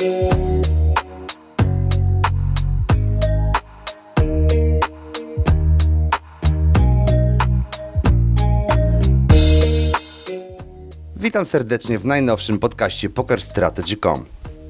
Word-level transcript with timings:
Witam 0.00 0.12
serdecznie 11.46 11.98
w 11.98 12.04
najnowszym 12.04 12.58
podcaście 12.58 13.10
PokerStrategy.com. 13.10 14.24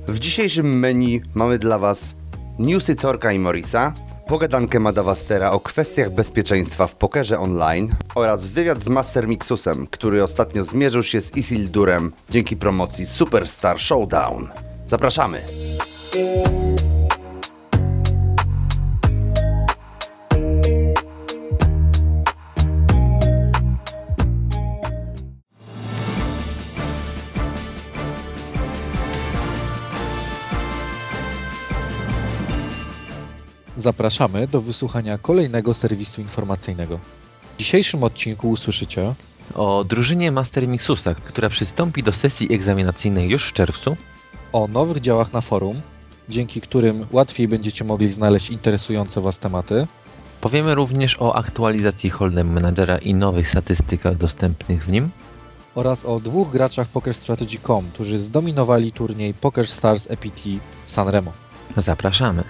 W 0.08 0.19
dzisiejszym 0.19 0.79
menu 0.79 1.22
mamy 1.35 1.58
dla 1.58 1.78
Was 1.78 2.15
newsy 2.58 2.97
Torka 2.97 3.33
i 3.33 3.38
Morisa, 3.38 3.94
pogadankę 4.26 4.81
Madawastera 4.81 5.51
o 5.51 5.60
kwestiach 5.60 6.10
bezpieczeństwa 6.10 6.87
w 6.87 6.94
pokerze 6.94 7.38
online 7.38 7.94
oraz 8.15 8.49
wywiad 8.49 8.83
z 8.83 8.88
Master 8.88 9.28
Mixusem, 9.28 9.87
który 9.87 10.22
ostatnio 10.22 10.65
zmierzył 10.65 11.03
się 11.03 11.21
z 11.21 11.37
Isildurem 11.37 12.12
dzięki 12.31 12.56
promocji 12.56 13.06
Superstar 13.06 13.81
Showdown. 13.81 14.69
Zapraszamy! 14.91 15.43
Zapraszamy 33.79 34.47
do 34.48 34.61
wysłuchania 34.61 35.19
kolejnego 35.19 35.75
serwisu 35.75 36.20
informacyjnego. 36.20 36.98
W 37.55 37.59
dzisiejszym 37.59 38.05
odcinku 38.05 38.51
usłyszycie 38.51 39.15
o 39.55 39.84
drużynie 39.84 40.33
Master 40.33 40.69
Mixusa, 40.69 41.15
która 41.15 41.48
przystąpi 41.48 42.03
do 42.03 42.12
sesji 42.12 42.55
egzaminacyjnej 42.55 43.29
już 43.29 43.48
w 43.48 43.53
czerwcu, 43.53 43.97
o 44.53 44.69
nowych 44.69 45.01
działach 45.01 45.33
na 45.33 45.41
forum, 45.41 45.81
dzięki 46.29 46.61
którym 46.61 47.07
łatwiej 47.13 47.49
będziecie 47.49 47.85
mogli 47.85 48.11
znaleźć 48.11 48.51
interesujące 48.51 49.20
Was 49.20 49.39
tematy. 49.39 49.87
Powiemy 50.41 50.75
również 50.75 51.23
o 51.23 51.37
aktualizacji 51.37 52.11
Hold'em 52.11 52.45
Managera 52.45 52.98
i 52.98 53.15
nowych 53.15 53.48
statystykach 53.48 54.17
dostępnych 54.17 54.84
w 54.84 54.89
nim 54.89 55.11
oraz 55.75 56.05
o 56.05 56.20
dwóch 56.20 56.51
graczach 56.51 56.89
PokerStrategy.com, 56.89 57.84
którzy 57.95 58.19
zdominowali 58.19 58.92
turniej 58.92 59.34
PokerStars 59.34 60.07
EPT 60.11 60.41
Sanremo. 60.87 61.33
Zapraszamy! 61.77 62.45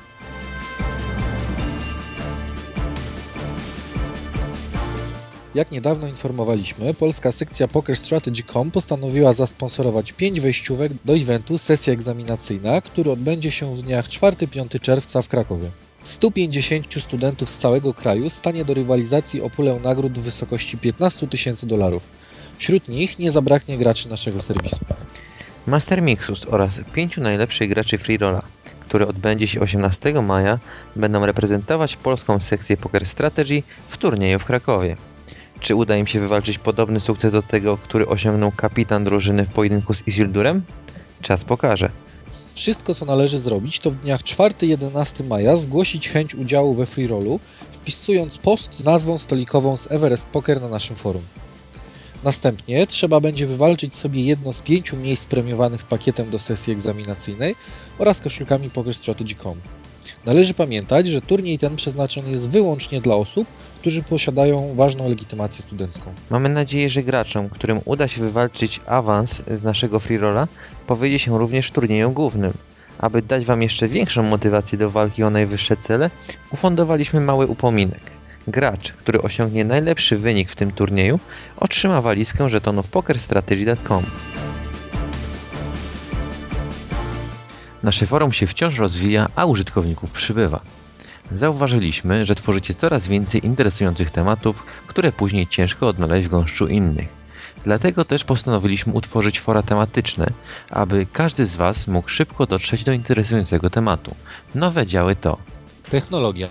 Jak 5.55 5.71
niedawno 5.71 6.09
informowaliśmy, 6.09 6.95
polska 6.95 7.33
sekcja 7.33 7.69
PokerStrategy.com 7.69 8.71
postanowiła 8.71 9.33
zasponsorować 9.33 10.13
5 10.13 10.41
wejściówek 10.41 10.93
do 11.05 11.17
eventu 11.17 11.59
Sesja 11.59 11.93
Egzaminacyjna, 11.93 12.81
który 12.81 13.11
odbędzie 13.11 13.51
się 13.51 13.77
w 13.77 13.83
dniach 13.83 14.09
4-5 14.09 14.81
czerwca 14.81 15.23
w 15.23 15.29
Krakowie. 15.29 15.71
150 16.03 16.87
studentów 17.03 17.51
z 17.51 17.59
całego 17.59 17.95
kraju 17.95 18.31
stanie 18.31 18.65
do 18.65 18.75
rywalizacji 18.75 19.43
o 19.43 19.51
pulę 19.51 19.81
nagród 19.85 20.19
w 20.19 20.23
wysokości 20.23 20.79
15 20.79 21.29
tysięcy 21.29 21.67
dolarów. 21.67 22.03
Wśród 22.59 22.89
nich 22.89 23.19
nie 23.19 23.31
zabraknie 23.31 23.79
graczy 23.79 24.09
naszego 24.09 24.41
serwisu. 24.41 24.79
Master 25.67 26.03
Mixus 26.03 26.47
oraz 26.47 26.81
pięciu 26.93 27.21
najlepszych 27.21 27.69
graczy 27.69 27.99
freerolla, 27.99 28.43
który 28.81 29.07
odbędzie 29.07 29.49
się 29.49 29.61
18 29.61 30.23
maja, 30.23 30.59
będą 30.97 31.27
reprezentować 31.27 31.97
polską 31.97 32.41
sekcję 32.41 32.77
Poker 32.77 33.07
Strategy 33.07 33.63
w 33.89 33.99
turnieju 33.99 34.39
w 34.39 34.45
Krakowie. 34.45 34.97
Czy 35.61 35.75
uda 35.75 35.97
im 35.97 36.07
się 36.07 36.21
wywalczyć 36.21 36.59
podobny 36.59 37.01
sukces 37.01 37.33
do 37.33 37.43
tego, 37.43 37.77
który 37.77 38.07
osiągnął 38.07 38.53
kapitan 38.53 39.05
drużyny 39.05 39.47
w 39.47 39.51
pojedynku 39.51 39.95
z 39.95 40.07
Isildurem? 40.07 40.63
Czas 41.23 41.45
pokaże. 41.45 41.91
Wszystko, 42.55 42.95
co 42.95 43.05
należy 43.05 43.41
zrobić, 43.41 43.81
to 43.81 43.91
w 43.91 43.95
dniach 43.95 44.23
4-11 44.23 45.27
maja 45.27 45.57
zgłosić 45.57 46.09
chęć 46.09 46.35
udziału 46.35 46.75
we 46.75 46.87
free 46.87 47.07
rollu, 47.07 47.41
wpisując 47.73 48.39
post 48.39 48.75
z 48.75 48.85
nazwą 48.85 49.19
stolikową 49.19 49.77
z 49.77 49.93
Everest 49.93 50.25
Poker 50.25 50.61
na 50.61 50.69
naszym 50.69 50.97
forum. 50.97 51.23
Następnie 52.25 52.87
trzeba 52.87 53.21
będzie 53.21 53.47
wywalczyć 53.47 53.97
sobie 53.97 54.25
jedno 54.25 54.53
z 54.53 54.61
pięciu 54.61 54.97
miejsc 54.97 55.25
premiowanych 55.25 55.87
pakietem 55.87 56.31
do 56.31 56.39
sesji 56.39 56.73
egzaminacyjnej 56.73 57.55
oraz 57.99 58.21
koszulkami 58.21 58.71
PokerStrategy.com. 58.71 59.61
Należy 60.27 60.55
pamiętać, 60.55 61.07
że 61.07 61.21
turniej 61.21 61.59
ten 61.59 61.77
przeznaczony 61.77 62.31
jest 62.31 62.49
wyłącznie 62.49 63.01
dla 63.01 63.15
osób, 63.15 63.49
którzy 63.81 64.03
posiadają 64.03 64.75
ważną 64.75 65.09
legitymację 65.09 65.63
studencką. 65.63 66.13
Mamy 66.31 66.49
nadzieję, 66.49 66.89
że 66.89 67.03
graczom, 67.03 67.49
którym 67.49 67.81
uda 67.85 68.09
się 68.09 68.21
wywalczyć 68.21 68.81
awans 68.87 69.43
z 69.55 69.63
naszego 69.63 70.01
freerolla, 70.01 70.49
powiedzie 70.87 71.19
się 71.19 71.39
również 71.39 71.69
w 71.69 71.71
turnieju 71.73 72.11
głównym. 72.11 72.53
Aby 72.99 73.23
dać 73.23 73.45
Wam 73.45 73.63
jeszcze 73.63 73.89
większą 73.89 74.23
motywację 74.23 74.79
do 74.79 74.91
walki 74.91 75.23
o 75.23 75.31
najwyższe 75.31 75.77
cele, 75.77 76.11
ufundowaliśmy 76.53 77.21
mały 77.21 77.47
upominek. 77.47 78.01
Gracz, 78.49 78.93
który 78.93 79.23
osiągnie 79.23 79.65
najlepszy 79.65 80.19
wynik 80.19 80.51
w 80.51 80.57
tym 80.57 80.73
turnieju, 80.73 81.19
otrzyma 81.57 82.03
walizkę 82.03 82.51
żetonów 82.51 82.89
pokerstrategy.com. 82.89 84.05
Nasze 87.83 88.07
forum 88.07 88.33
się 88.33 88.47
wciąż 88.47 88.79
rozwija, 88.79 89.29
a 89.37 89.45
użytkowników 89.45 90.11
przybywa. 90.11 90.61
Zauważyliśmy, 91.35 92.25
że 92.25 92.35
tworzycie 92.35 92.75
coraz 92.75 93.09
więcej 93.09 93.47
interesujących 93.47 94.11
tematów, 94.11 94.65
które 94.87 95.13
później 95.13 95.47
ciężko 95.47 95.89
odnaleźć 95.89 96.29
w 96.29 96.31
gąszczu 96.31 96.67
innych. 96.67 97.09
Dlatego 97.65 98.05
też 98.05 98.25
postanowiliśmy 98.25 98.93
utworzyć 98.93 99.41
fora 99.41 99.63
tematyczne, 99.63 100.27
aby 100.71 101.07
każdy 101.13 101.47
z 101.47 101.57
Was 101.57 101.89
mógł 101.89 102.09
szybko 102.09 102.47
dotrzeć 102.47 102.85
do 102.85 102.93
interesującego 102.93 103.71
tematu. 103.71 104.15
Nowe 104.55 104.87
działy 104.87 105.17
to 105.17 105.39
technologia, 105.91 106.49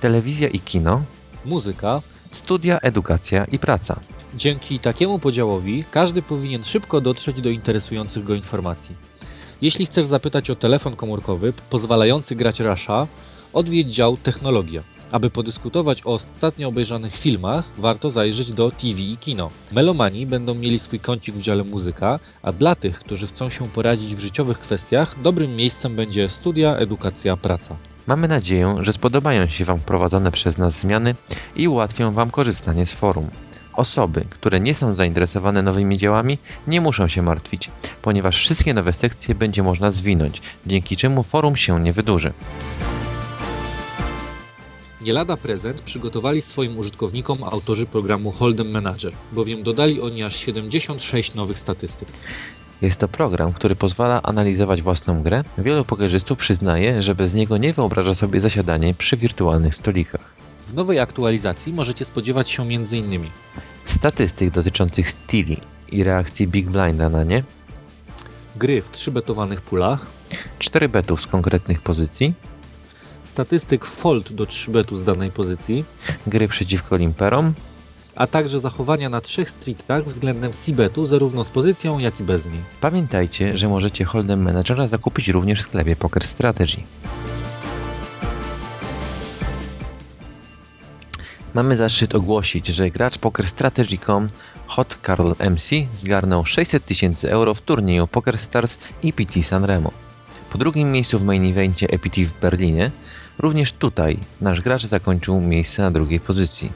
telewizja 0.00 0.48
i 0.48 0.60
kino, 0.60 1.02
muzyka, 1.44 2.00
studia, 2.30 2.78
edukacja 2.78 3.44
i 3.44 3.58
praca. 3.58 4.00
Dzięki 4.34 4.78
takiemu 4.78 5.18
podziałowi 5.18 5.84
każdy 5.90 6.22
powinien 6.22 6.64
szybko 6.64 7.00
dotrzeć 7.00 7.42
do 7.42 7.48
interesujących 7.48 8.24
go 8.24 8.34
informacji. 8.34 8.96
Jeśli 9.62 9.86
chcesz 9.86 10.06
zapytać 10.06 10.50
o 10.50 10.56
telefon 10.56 10.96
komórkowy 10.96 11.52
pozwalający 11.70 12.36
grać 12.36 12.60
Rasha, 12.60 13.06
odwiedź 13.52 13.94
dział 13.94 14.16
Technologia. 14.16 14.82
Aby 15.12 15.30
podyskutować 15.30 16.06
o 16.06 16.12
ostatnio 16.12 16.68
obejrzanych 16.68 17.16
filmach, 17.16 17.64
warto 17.78 18.10
zajrzeć 18.10 18.52
do 18.52 18.70
TV 18.70 19.00
i 19.00 19.16
kino. 19.16 19.50
Melomani 19.72 20.26
będą 20.26 20.54
mieli 20.54 20.78
swój 20.78 21.00
kącik 21.00 21.34
w 21.34 21.42
dziale 21.42 21.64
muzyka, 21.64 22.18
a 22.42 22.52
dla 22.52 22.74
tych, 22.74 22.98
którzy 22.98 23.26
chcą 23.26 23.50
się 23.50 23.68
poradzić 23.68 24.14
w 24.14 24.20
życiowych 24.20 24.58
kwestiach, 24.58 25.22
dobrym 25.22 25.56
miejscem 25.56 25.96
będzie 25.96 26.28
studia, 26.28 26.76
edukacja, 26.76 27.36
praca. 27.36 27.76
Mamy 28.06 28.28
nadzieję, 28.28 28.76
że 28.80 28.92
spodobają 28.92 29.48
się 29.48 29.64
Wam 29.64 29.78
wprowadzone 29.78 30.32
przez 30.32 30.58
nas 30.58 30.80
zmiany 30.80 31.14
i 31.56 31.68
ułatwią 31.68 32.12
Wam 32.12 32.30
korzystanie 32.30 32.86
z 32.86 32.92
forum. 32.92 33.30
Osoby, 33.72 34.24
które 34.30 34.60
nie 34.60 34.74
są 34.74 34.92
zainteresowane 34.92 35.62
nowymi 35.62 35.98
dziełami, 35.98 36.38
nie 36.66 36.80
muszą 36.80 37.08
się 37.08 37.22
martwić, 37.22 37.70
ponieważ 38.02 38.36
wszystkie 38.36 38.74
nowe 38.74 38.92
sekcje 38.92 39.34
będzie 39.34 39.62
można 39.62 39.92
zwinąć, 39.92 40.42
dzięki 40.66 40.96
czemu 40.96 41.22
forum 41.22 41.56
się 41.56 41.80
nie 41.80 41.92
wydłuży. 41.92 42.32
Nie 45.00 45.12
lada 45.12 45.36
prezent 45.36 45.80
przygotowali 45.80 46.42
swoim 46.42 46.78
użytkownikom 46.78 47.44
autorzy 47.44 47.86
programu 47.86 48.32
Hold'em 48.32 48.70
Manager, 48.70 49.12
bowiem 49.32 49.62
dodali 49.62 50.00
oni 50.00 50.22
aż 50.22 50.36
76 50.36 51.34
nowych 51.34 51.58
statystyk. 51.58 52.08
Jest 52.82 53.00
to 53.00 53.08
program, 53.08 53.52
który 53.52 53.74
pozwala 53.74 54.22
analizować 54.22 54.82
własną 54.82 55.22
grę. 55.22 55.44
Wielu 55.58 55.84
pokerzystów 55.84 56.38
przyznaje, 56.38 57.02
że 57.02 57.14
bez 57.14 57.34
niego 57.34 57.56
nie 57.56 57.72
wyobraża 57.72 58.14
sobie 58.14 58.40
zasiadanie 58.40 58.94
przy 58.94 59.16
wirtualnych 59.16 59.74
stolikach. 59.74 60.34
W 60.68 60.74
nowej 60.74 60.98
aktualizacji 60.98 61.72
możecie 61.72 62.04
spodziewać 62.04 62.50
się 62.50 62.62
m.in. 62.62 63.24
statystyk 63.84 64.50
dotyczących 64.50 65.10
stili 65.10 65.56
i 65.92 66.04
reakcji 66.04 66.48
Big 66.48 66.66
Blinda 66.66 67.08
na 67.08 67.24
nie, 67.24 67.44
gry 68.56 68.82
w 68.82 68.90
3 68.90 69.10
betowanych 69.10 69.60
pulach, 69.60 70.06
4 70.58 70.88
betów 70.88 71.22
z 71.22 71.26
konkretnych 71.26 71.82
pozycji, 71.82 72.34
statystyk 73.40 73.84
fold 73.84 74.32
do 74.32 74.46
3 74.46 74.70
betu 74.70 74.98
z 74.98 75.04
danej 75.04 75.30
pozycji, 75.30 75.84
gry 76.26 76.48
przeciwko 76.48 76.96
limperom, 76.96 77.54
a 78.16 78.26
także 78.26 78.60
zachowania 78.60 79.08
na 79.08 79.20
trzech 79.20 79.50
streetach 79.50 80.04
względem 80.04 80.52
C-betu 80.52 81.06
zarówno 81.06 81.44
z 81.44 81.48
pozycją, 81.48 81.98
jak 81.98 82.20
i 82.20 82.22
bez 82.22 82.46
niej. 82.46 82.60
Pamiętajcie, 82.80 83.56
że 83.56 83.68
możecie 83.68 84.04
Hold'em 84.04 84.38
Managera 84.38 84.86
zakupić 84.86 85.28
również 85.28 85.58
w 85.58 85.62
sklepie 85.62 85.96
Poker 85.96 86.26
Strategy. 86.26 86.82
Mamy 91.54 91.76
zaszczyt 91.76 92.14
ogłosić, 92.14 92.66
że 92.66 92.90
gracz 92.90 93.18
PokerStrategy.com 93.18 94.28
Hot 94.66 94.98
Carl 95.06 95.32
MC 95.50 95.70
zgarnął 95.94 96.46
600 96.46 96.84
tysięcy 96.84 97.30
euro 97.30 97.54
w 97.54 97.60
turnieju 97.60 98.06
Poker 98.06 98.38
Stars 98.38 98.78
EPT 99.04 99.42
Sanremo. 99.42 99.92
Po 100.52 100.58
drugim 100.58 100.92
miejscu 100.92 101.18
w 101.18 101.24
main 101.24 101.50
evencie 101.50 101.86
EPT 101.90 102.16
w 102.20 102.40
Berlinie, 102.40 102.90
również 103.40 103.72
tutaj 103.72 104.18
nasz 104.40 104.60
gracz 104.60 104.86
zakończył 104.86 105.40
miejsce 105.40 105.82
na 105.82 105.90
drugiej 105.90 106.20
pozycji. 106.20 106.72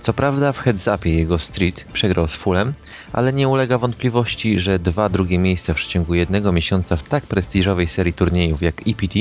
Co 0.00 0.12
prawda 0.12 0.52
w 0.52 0.64
heads-upie 0.64 1.10
jego 1.10 1.38
Street 1.38 1.84
przegrał 1.92 2.28
z 2.28 2.34
Fulem, 2.34 2.72
ale 3.12 3.32
nie 3.32 3.48
ulega 3.48 3.78
wątpliwości, 3.78 4.58
że 4.58 4.78
dwa 4.78 5.08
drugie 5.08 5.38
miejsca 5.38 5.74
w 5.74 5.76
przeciągu 5.76 6.14
jednego 6.14 6.52
miesiąca 6.52 6.96
w 6.96 7.02
tak 7.02 7.26
prestiżowej 7.26 7.86
serii 7.86 8.12
turniejów 8.12 8.62
jak 8.62 8.80
EPT 8.88 9.14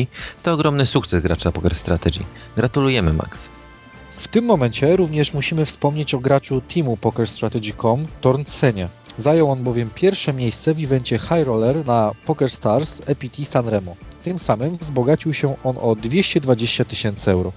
to 0.44 0.54
ogromny 0.54 0.86
sukces 0.86 1.24
gracza 1.24 1.52
Poker 1.52 1.76
Strategy. 1.76 2.20
Gratulujemy 2.56 3.14
Max. 3.14 3.50
W 4.18 4.28
tym 4.28 4.46
momencie 4.46 4.96
również 4.96 5.34
musimy 5.34 5.66
wspomnieć 5.66 6.14
o 6.14 6.20
graczu 6.20 6.62
teamu 6.62 6.98
PokerStrategy.com 6.98 8.08
Tornsenie. 8.22 8.90
Zajął 9.18 9.52
on 9.52 9.64
bowiem 9.64 9.90
pierwsze 9.96 10.34
miejsce 10.34 10.74
w 10.74 10.84
evencie 10.84 11.20
High 11.20 11.46
Roller 11.46 11.86
na 11.86 12.12
Poker 12.26 12.50
Stars 12.50 13.02
EPT 13.06 13.46
Sanremo. 13.46 13.96
Tym 14.24 14.40
samym 14.40 14.78
wzbogacił 14.78 15.34
się 15.34 15.56
on 15.64 15.76
o 15.82 15.96
220 15.96 16.86
tysięcy 16.86 17.32
euro. 17.32 17.52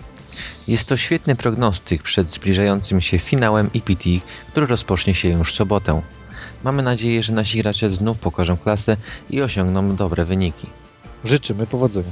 Jest 0.69 0.89
to 0.89 0.97
świetny 0.97 1.37
prognostyk 1.37 2.03
przed 2.03 2.31
zbliżającym 2.31 3.01
się 3.01 3.19
finałem 3.19 3.71
EPT, 3.75 4.05
który 4.49 4.67
rozpocznie 4.67 5.15
się 5.15 5.29
już 5.29 5.53
w 5.53 5.57
sobotę. 5.57 6.03
Mamy 6.65 6.83
nadzieję, 6.83 7.23
że 7.23 7.33
nasi 7.33 7.63
gracze 7.63 7.91
znów 7.91 8.19
pokażą 8.19 8.57
klasę 8.57 8.97
i 9.31 9.43
osiągną 9.43 9.97
dobre 9.97 10.25
wyniki. 10.25 10.67
Życzymy 11.25 11.67
powodzenia. 11.67 12.11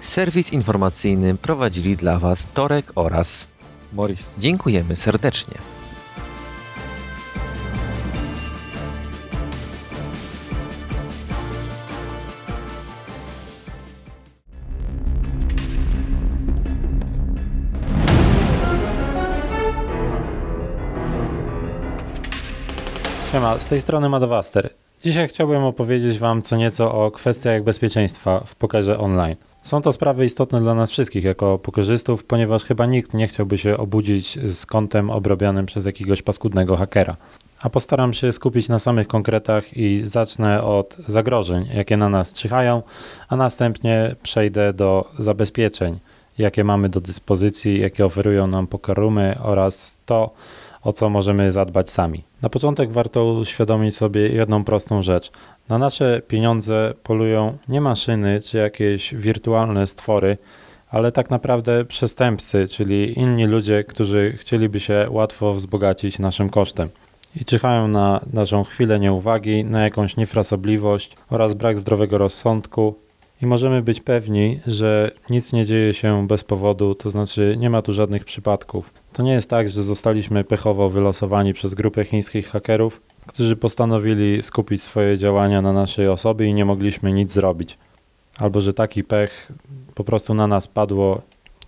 Serwis 0.00 0.52
informacyjny 0.52 1.34
prowadzili 1.34 1.96
dla 1.96 2.18
Was 2.18 2.48
Torek 2.54 2.92
oraz 2.94 3.48
Morris. 3.92 4.20
dziękujemy 4.38 4.96
serdecznie. 4.96 5.54
Siema, 23.32 23.58
z 23.58 23.66
tej 23.66 23.80
strony 23.80 24.08
Madawaster. 24.08 24.70
Dzisiaj 25.04 25.28
chciałbym 25.28 25.64
opowiedzieć 25.64 26.18
Wam 26.18 26.42
co 26.42 26.56
nieco 26.56 26.94
o 26.94 27.10
kwestiach 27.10 27.62
bezpieczeństwa 27.62 28.40
w 28.46 28.54
pokerze 28.54 28.98
online. 28.98 29.51
Są 29.62 29.82
to 29.82 29.92
sprawy 29.92 30.24
istotne 30.24 30.60
dla 30.60 30.74
nas 30.74 30.90
wszystkich 30.90 31.24
jako 31.24 31.58
pokerzystów, 31.58 32.24
ponieważ 32.24 32.64
chyba 32.64 32.86
nikt 32.86 33.14
nie 33.14 33.28
chciałby 33.28 33.58
się 33.58 33.76
obudzić 33.76 34.38
z 34.54 34.66
kontem 34.66 35.10
obrabianym 35.10 35.66
przez 35.66 35.86
jakiegoś 35.86 36.22
paskudnego 36.22 36.76
hakera. 36.76 37.16
A 37.62 37.70
postaram 37.70 38.12
się 38.12 38.32
skupić 38.32 38.68
na 38.68 38.78
samych 38.78 39.08
konkretach 39.08 39.76
i 39.76 40.00
zacznę 40.04 40.62
od 40.62 40.96
zagrożeń, 41.08 41.68
jakie 41.74 41.96
na 41.96 42.08
nas 42.08 42.34
czyhają, 42.34 42.82
a 43.28 43.36
następnie 43.36 44.16
przejdę 44.22 44.72
do 44.72 45.10
zabezpieczeń, 45.18 45.98
jakie 46.38 46.64
mamy 46.64 46.88
do 46.88 47.00
dyspozycji, 47.00 47.80
jakie 47.80 48.06
oferują 48.06 48.46
nam 48.46 48.66
pokerumy 48.66 49.36
oraz 49.42 49.96
to, 50.06 50.30
o 50.82 50.92
co 50.92 51.08
możemy 51.08 51.52
zadbać 51.52 51.90
sami. 51.90 52.24
Na 52.42 52.48
początek 52.48 52.92
warto 52.92 53.32
uświadomić 53.32 53.96
sobie 53.96 54.28
jedną 54.28 54.64
prostą 54.64 55.02
rzecz. 55.02 55.30
Na 55.68 55.78
nasze 55.78 56.22
pieniądze 56.28 56.94
polują 57.02 57.58
nie 57.68 57.80
maszyny 57.80 58.40
czy 58.40 58.58
jakieś 58.58 59.14
wirtualne 59.14 59.86
stwory, 59.86 60.38
ale 60.90 61.12
tak 61.12 61.30
naprawdę 61.30 61.84
przestępcy, 61.84 62.68
czyli 62.68 63.18
inni 63.18 63.46
ludzie, 63.46 63.84
którzy 63.84 64.32
chcieliby 64.36 64.80
się 64.80 65.06
łatwo 65.10 65.54
wzbogacić 65.54 66.18
naszym 66.18 66.50
kosztem. 66.50 66.88
I 67.40 67.44
czyhają 67.44 67.88
na 67.88 68.20
naszą 68.32 68.64
chwilę 68.64 69.00
nieuwagi, 69.00 69.64
na 69.64 69.84
jakąś 69.84 70.16
niefrasobliwość 70.16 71.16
oraz 71.30 71.54
brak 71.54 71.78
zdrowego 71.78 72.18
rozsądku, 72.18 72.94
i 73.42 73.46
możemy 73.46 73.82
być 73.82 74.00
pewni, 74.00 74.60
że 74.66 75.10
nic 75.30 75.52
nie 75.52 75.66
dzieje 75.66 75.94
się 75.94 76.26
bez 76.26 76.44
powodu, 76.44 76.94
to 76.94 77.10
znaczy 77.10 77.56
nie 77.58 77.70
ma 77.70 77.82
tu 77.82 77.92
żadnych 77.92 78.24
przypadków. 78.24 78.92
To 79.12 79.22
nie 79.22 79.32
jest 79.32 79.50
tak, 79.50 79.70
że 79.70 79.82
zostaliśmy 79.82 80.44
pechowo 80.44 80.90
wylosowani 80.90 81.52
przez 81.52 81.74
grupę 81.74 82.04
chińskich 82.04 82.48
hakerów, 82.48 83.00
którzy 83.26 83.56
postanowili 83.56 84.42
skupić 84.42 84.82
swoje 84.82 85.18
działania 85.18 85.62
na 85.62 85.72
naszej 85.72 86.08
osobie 86.08 86.46
i 86.46 86.54
nie 86.54 86.64
mogliśmy 86.64 87.12
nic 87.12 87.32
zrobić. 87.32 87.78
Albo 88.38 88.60
że 88.60 88.72
taki 88.72 89.04
pech 89.04 89.52
po 89.94 90.04
prostu 90.04 90.34
na 90.34 90.46
nas 90.46 90.68
padło. 90.68 91.22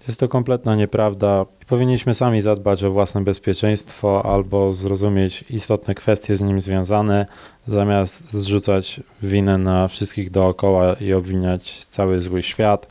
Jest 0.09 0.21
to 0.21 0.29
kompletna 0.29 0.77
nieprawda. 0.77 1.47
Powinniśmy 1.67 2.15
sami 2.15 2.41
zadbać 2.41 2.85
o 2.85 2.91
własne 2.91 3.25
bezpieczeństwo 3.25 4.27
albo 4.27 4.73
zrozumieć 4.73 5.45
istotne 5.51 5.95
kwestie 5.95 6.37
z 6.37 6.41
nim 6.41 6.61
związane, 6.61 7.27
zamiast 7.69 8.33
zrzucać 8.33 9.01
winę 9.23 9.59
na 9.59 9.89
wszystkich 9.89 10.31
dookoła 10.31 10.95
i 10.95 11.13
obwiniać 11.13 11.87
cały 11.87 12.21
zły 12.21 12.43
świat 12.43 12.87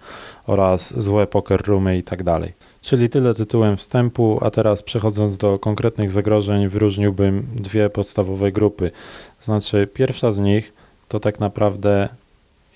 oraz 0.47 0.99
złe 0.99 1.27
poker 1.27 1.61
roomy 1.67 1.97
i 1.97 2.03
tak. 2.03 2.23
Czyli 2.81 3.09
tyle 3.09 3.33
tytułem 3.33 3.77
wstępu, 3.77 4.39
a 4.41 4.51
teraz 4.51 4.83
przechodząc 4.83 5.37
do 5.37 5.59
konkretnych 5.59 6.11
zagrożeń, 6.11 6.67
wyróżniłbym 6.67 7.47
dwie 7.55 7.89
podstawowe 7.89 8.51
grupy. 8.51 8.91
Znaczy, 9.41 9.87
pierwsza 9.93 10.31
z 10.31 10.39
nich 10.39 10.73
to 11.07 11.19
tak 11.19 11.39
naprawdę 11.39 12.09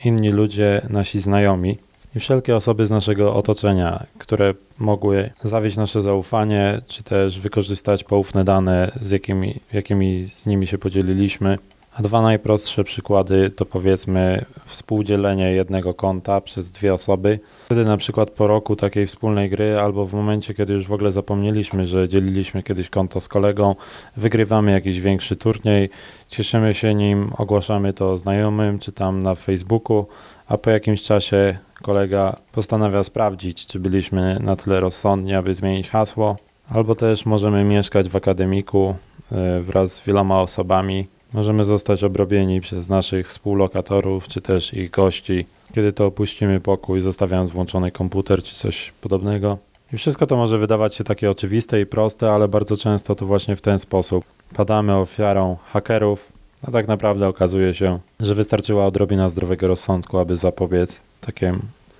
inni 0.06 0.32
ludzie, 0.32 0.82
nasi 0.90 1.20
znajomi 1.20 1.78
i 2.16 2.20
wszelkie 2.20 2.56
osoby 2.56 2.88
z 2.88 2.92
naszego 2.92 3.36
otoczenia, 3.36 4.06
które 4.18 4.54
mogły 4.78 5.30
zawieść 5.44 5.78
nasze 5.78 6.02
zaufanie, 6.02 6.82
czy 6.88 7.04
też 7.04 7.40
wykorzystać 7.40 8.04
poufne 8.04 8.44
dane, 8.44 8.92
z 9.02 9.12
jakimi, 9.12 9.56
jakimi 9.74 10.26
z 10.26 10.46
nimi 10.46 10.68
się 10.68 10.78
podzieliliśmy. 10.78 11.58
A 12.00 12.02
dwa 12.02 12.22
najprostsze 12.22 12.84
przykłady 12.84 13.50
to 13.50 13.66
powiedzmy 13.66 14.46
współdzielenie 14.66 15.52
jednego 15.52 15.94
konta 15.94 16.42
przez 16.42 16.72
dwie 16.72 16.94
osoby. 16.94 17.40
Wtedy 17.66 17.86
na 17.86 17.98
przykład 17.98 18.30
po 18.30 18.48
roku 18.48 18.76
takiej 18.76 19.08
wspólnej 19.08 19.50
gry 19.50 19.80
albo 19.80 20.06
w 20.06 20.14
momencie, 20.14 20.54
kiedy 20.54 20.74
już 20.74 20.88
w 20.88 20.92
ogóle 20.92 21.12
zapomnieliśmy, 21.12 21.86
że 21.86 22.10
dzieliliśmy 22.10 22.64
kiedyś 22.64 22.90
konto 22.90 23.22
z 23.22 23.28
kolegą, 23.28 23.76
wygrywamy 24.18 24.72
jakiś 24.72 25.00
większy 25.00 25.36
turniej, 25.36 25.90
cieszymy 26.28 26.74
się 26.74 26.96
nim, 26.96 27.32
ogłaszamy 27.38 27.94
to 27.94 28.18
znajomym 28.18 28.80
czy 28.80 28.92
tam 28.92 29.24
na 29.24 29.36
Facebooku, 29.36 30.06
a 30.48 30.58
po 30.58 30.70
jakimś 30.70 31.02
czasie 31.02 31.58
kolega 31.82 32.36
postanawia 32.52 33.04
sprawdzić, 33.04 33.66
czy 33.66 33.80
byliśmy 33.80 34.40
na 34.40 34.56
tyle 34.56 34.80
rozsądni, 34.80 35.34
aby 35.34 35.54
zmienić 35.54 35.90
hasło, 35.90 36.36
albo 36.70 36.96
też 36.96 37.26
możemy 37.26 37.64
mieszkać 37.64 38.10
w 38.10 38.16
akademiku 38.16 38.96
e, 39.32 39.60
wraz 39.62 39.94
z 39.94 40.06
wieloma 40.06 40.42
osobami. 40.42 41.08
Możemy 41.34 41.64
zostać 41.64 42.04
obrobieni 42.04 42.62
przez 42.62 42.90
naszych 42.90 43.28
współlokatorów 43.28 44.28
czy 44.28 44.42
też 44.42 44.74
ich 44.74 44.90
gości, 44.90 45.46
kiedy 45.74 45.94
to 45.94 46.06
opuścimy 46.06 46.60
pokój, 46.60 47.02
zostawiając 47.02 47.50
włączony 47.50 47.92
komputer 47.92 48.44
czy 48.44 48.56
coś 48.56 48.94
podobnego. 49.02 49.58
I 49.94 49.98
wszystko 49.98 50.28
to 50.28 50.38
może 50.38 50.58
wydawać 50.58 50.96
się 50.96 51.04
takie 51.04 51.32
oczywiste 51.32 51.82
i 51.82 51.86
proste, 51.86 52.32
ale 52.32 52.48
bardzo 52.48 52.78
często 52.78 53.16
to 53.16 53.26
właśnie 53.26 53.56
w 53.56 53.62
ten 53.62 53.80
sposób. 53.80 54.26
Padamy 54.56 54.96
ofiarą 54.96 55.58
hakerów, 55.66 56.32
a 56.62 56.72
tak 56.72 56.88
naprawdę 56.88 57.28
okazuje 57.28 57.74
się, 57.74 58.00
że 58.20 58.36
wystarczyła 58.36 58.86
odrobina 58.86 59.30
zdrowego 59.30 59.68
rozsądku, 59.68 60.18
aby 60.18 60.36
zapobiec 60.36 61.02
takim, 61.22 61.60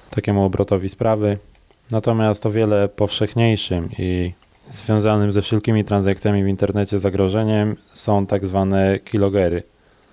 takiemu 0.10 0.44
obrotowi 0.44 0.90
sprawy. 0.90 1.38
Natomiast 1.92 2.46
o 2.46 2.52
wiele 2.52 2.90
powszechniejszym 2.90 3.90
i 3.98 4.32
związanym 4.72 5.32
ze 5.32 5.42
wszelkimi 5.42 5.84
transakcjami 5.86 6.44
w 6.44 6.48
internecie 6.48 7.00
zagrożeniem 7.00 7.76
są 7.94 8.26
tak 8.26 8.46
zwane 8.46 9.00
kilogery, 9.00 9.64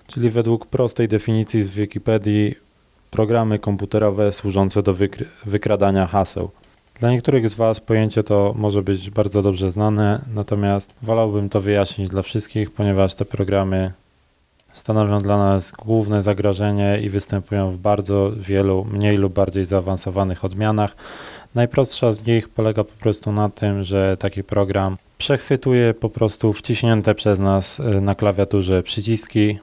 czyli 0.07 0.31
według 0.31 0.67
prostej 0.67 1.09
definicji 1.09 1.63
z 1.63 1.71
Wikipedii 1.71 2.55
programy 3.11 3.59
komputerowe 3.59 4.33
służące 4.33 4.83
do 4.83 4.95
wykr 4.95 5.25
wykradania 5.47 6.07
haseł. 6.07 6.51
Dla 7.01 7.11
niektórych 7.11 7.49
z 7.49 7.55
Was 7.55 7.81
pojęcie 7.81 8.23
to 8.23 8.55
może 8.57 8.83
być 8.83 9.11
bardzo 9.11 9.43
dobrze 9.43 9.71
znane, 9.71 10.25
natomiast 10.35 10.95
wolałbym 11.03 11.49
to 11.49 11.61
wyjaśnić 11.61 12.09
dla 12.09 12.23
wszystkich, 12.23 12.71
ponieważ 12.71 13.15
te 13.15 13.25
programy 13.25 13.93
stanowią 14.75 15.19
dla 15.19 15.39
nas 15.39 15.73
główne 15.73 16.23
zagrożenie 16.23 17.01
i 17.03 17.09
występują 17.09 17.71
w 17.71 17.79
bardzo 17.79 18.33
wielu 18.37 18.85
mniej 18.85 19.17
lub 19.17 19.33
bardziej 19.33 19.65
zaawansowanych 19.65 20.45
odmianach. 20.45 20.97
Najprostsza 21.55 22.13
z 22.13 22.27
nich 22.27 22.49
polega 22.49 22.85
po 22.85 22.93
prostu 22.93 23.33
na 23.33 23.51
tym, 23.51 23.85
że 23.85 24.17
taki 24.17 24.45
program 24.45 24.97
przechwytuje 25.19 25.95
po 25.95 26.11
prostu 26.11 26.53
wciśnięte 26.53 27.15
przez 27.15 27.39
nas 27.39 27.81
y, 27.81 28.01
na 28.01 28.15
klawiaturze 28.15 28.83
przyciski, 28.83 29.59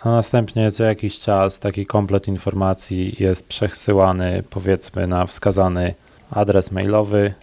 a 0.00 0.08
następnie 0.08 0.70
co 0.70 0.84
jakiś 0.84 1.20
czas 1.20 1.60
taki 1.60 1.86
komplet 1.86 2.28
informacji 2.28 3.16
jest 3.18 3.46
przesyłany 3.48 4.42
powiedzmy 4.50 5.06
na 5.06 5.26
wskazany 5.26 5.94
adres 6.30 6.70
mailowy, 6.72 7.34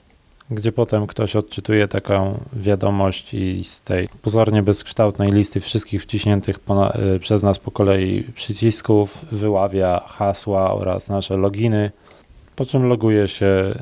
gdzie 0.52 0.72
potem 0.72 1.08
ktoś 1.08 1.36
odczytuje 1.36 1.88
taką 1.88 2.40
wiadomość 2.54 3.34
i 3.34 3.64
z 3.64 3.82
tej 3.82 4.10
pozornie 4.22 4.64
bezkształtnej 4.64 5.30
listy 5.30 5.60
wszystkich 5.60 6.04
wciśniętych 6.04 6.60
y, 7.16 7.20
przez 7.20 7.44
nas 7.44 7.60
po 7.60 7.72
kolei 7.72 8.24
przycisków 8.24 9.26
wyławia 9.32 10.00
hasła 10.00 10.74
oraz 10.74 11.10
nasze 11.10 11.38
loginy, 11.38 11.92
po 12.56 12.66
czym 12.66 12.88
loguje 12.88 13.28
się 13.28 13.80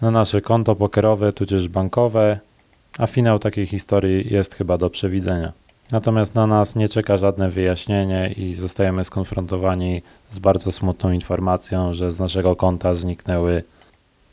na 0.00 0.10
nasze 0.10 0.40
konto 0.40 0.76
pokerowe 0.76 1.32
tudzież 1.32 1.68
bankowe, 1.68 2.38
a 2.98 3.06
finał 3.06 3.38
takiej 3.38 3.66
historii 3.66 4.32
jest 4.34 4.54
chyba 4.54 4.78
do 4.78 4.90
przewidzenia. 4.90 5.52
Natomiast 5.90 6.34
na 6.34 6.46
nas 6.46 6.76
nie 6.76 6.88
czeka 6.88 7.16
żadne 7.16 7.48
wyjaśnienie 7.48 8.34
i 8.36 8.54
zostajemy 8.54 9.04
skonfrontowani 9.04 10.02
z 10.30 10.38
bardzo 10.38 10.72
smutną 10.72 11.12
informacją, 11.12 11.94
że 11.94 12.10
z 12.10 12.20
naszego 12.20 12.56
konta 12.56 12.94
zniknęły 12.94 13.62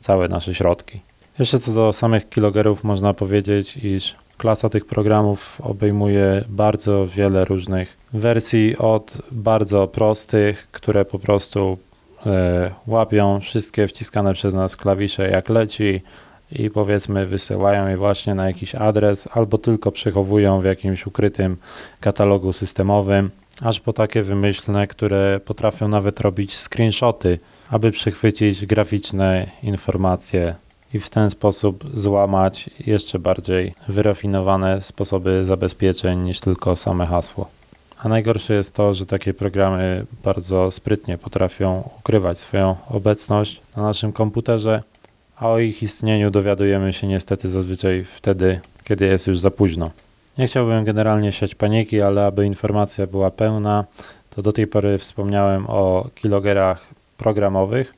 całe 0.00 0.28
nasze 0.28 0.54
środki. 0.54 1.00
Jeszcze 1.38 1.58
co 1.58 1.72
do 1.72 1.92
samych 1.92 2.28
kilogerów 2.28 2.84
można 2.84 3.14
powiedzieć, 3.14 3.76
iż 3.76 4.16
klasa 4.36 4.68
tych 4.68 4.86
programów 4.86 5.60
obejmuje 5.60 6.44
bardzo 6.48 7.06
wiele 7.06 7.44
różnych 7.44 7.96
wersji 8.12 8.76
od 8.78 9.18
bardzo 9.30 9.88
prostych, 9.88 10.68
które 10.72 11.04
po 11.04 11.18
prostu 11.18 11.78
e, 12.26 12.70
łapią 12.86 13.40
wszystkie 13.40 13.86
wciskane 13.86 14.34
przez 14.34 14.54
nas 14.54 14.76
klawisze 14.76 15.30
jak 15.30 15.48
leci 15.48 16.02
i 16.52 16.70
powiedzmy 16.70 17.26
wysyłają 17.26 17.88
je 17.88 17.96
właśnie 17.96 18.34
na 18.34 18.46
jakiś 18.46 18.74
adres 18.74 19.28
albo 19.32 19.58
tylko 19.58 19.92
przechowują 19.92 20.60
w 20.60 20.64
jakimś 20.64 21.06
ukrytym 21.06 21.56
katalogu 22.00 22.52
systemowym, 22.52 23.30
aż 23.62 23.80
po 23.80 23.92
takie 23.92 24.22
wymyślne, 24.22 24.86
które 24.86 25.40
potrafią 25.44 25.88
nawet 25.88 26.20
robić 26.20 26.56
screenshoty, 26.58 27.38
aby 27.70 27.90
przechwycić 27.90 28.66
graficzne 28.66 29.46
informacje 29.62 30.54
i 30.94 31.00
w 31.00 31.10
ten 31.10 31.30
sposób 31.30 31.84
złamać 31.94 32.70
jeszcze 32.86 33.18
bardziej 33.18 33.74
wyrafinowane 33.88 34.80
sposoby 34.80 35.44
zabezpieczeń 35.44 36.18
niż 36.22 36.40
tylko 36.40 36.76
same 36.76 37.06
hasło. 37.06 37.48
A 37.98 38.08
najgorsze 38.08 38.54
jest 38.54 38.74
to, 38.74 38.94
że 38.94 39.06
takie 39.06 39.34
programy 39.34 40.06
bardzo 40.24 40.70
sprytnie 40.70 41.18
potrafią 41.18 41.88
ukrywać 41.98 42.38
swoją 42.38 42.76
obecność 42.88 43.60
na 43.76 43.82
naszym 43.82 44.12
komputerze, 44.12 44.82
a 45.36 45.48
o 45.48 45.58
ich 45.58 45.82
istnieniu 45.82 46.30
dowiadujemy 46.30 46.92
się 46.92 47.06
niestety 47.06 47.48
zazwyczaj 47.48 48.04
wtedy, 48.04 48.60
kiedy 48.84 49.06
jest 49.06 49.26
już 49.26 49.38
za 49.38 49.50
późno. 49.50 49.90
Nie 50.38 50.46
chciałbym 50.46 50.84
generalnie 50.84 51.32
siać 51.32 51.54
paniki, 51.54 52.00
ale 52.00 52.26
aby 52.26 52.46
informacja 52.46 53.06
była 53.06 53.30
pełna, 53.30 53.84
to 54.30 54.42
do 54.42 54.52
tej 54.52 54.66
pory 54.66 54.98
wspomniałem 54.98 55.66
o 55.68 56.08
kilogerach 56.14 56.88
programowych, 57.18 57.94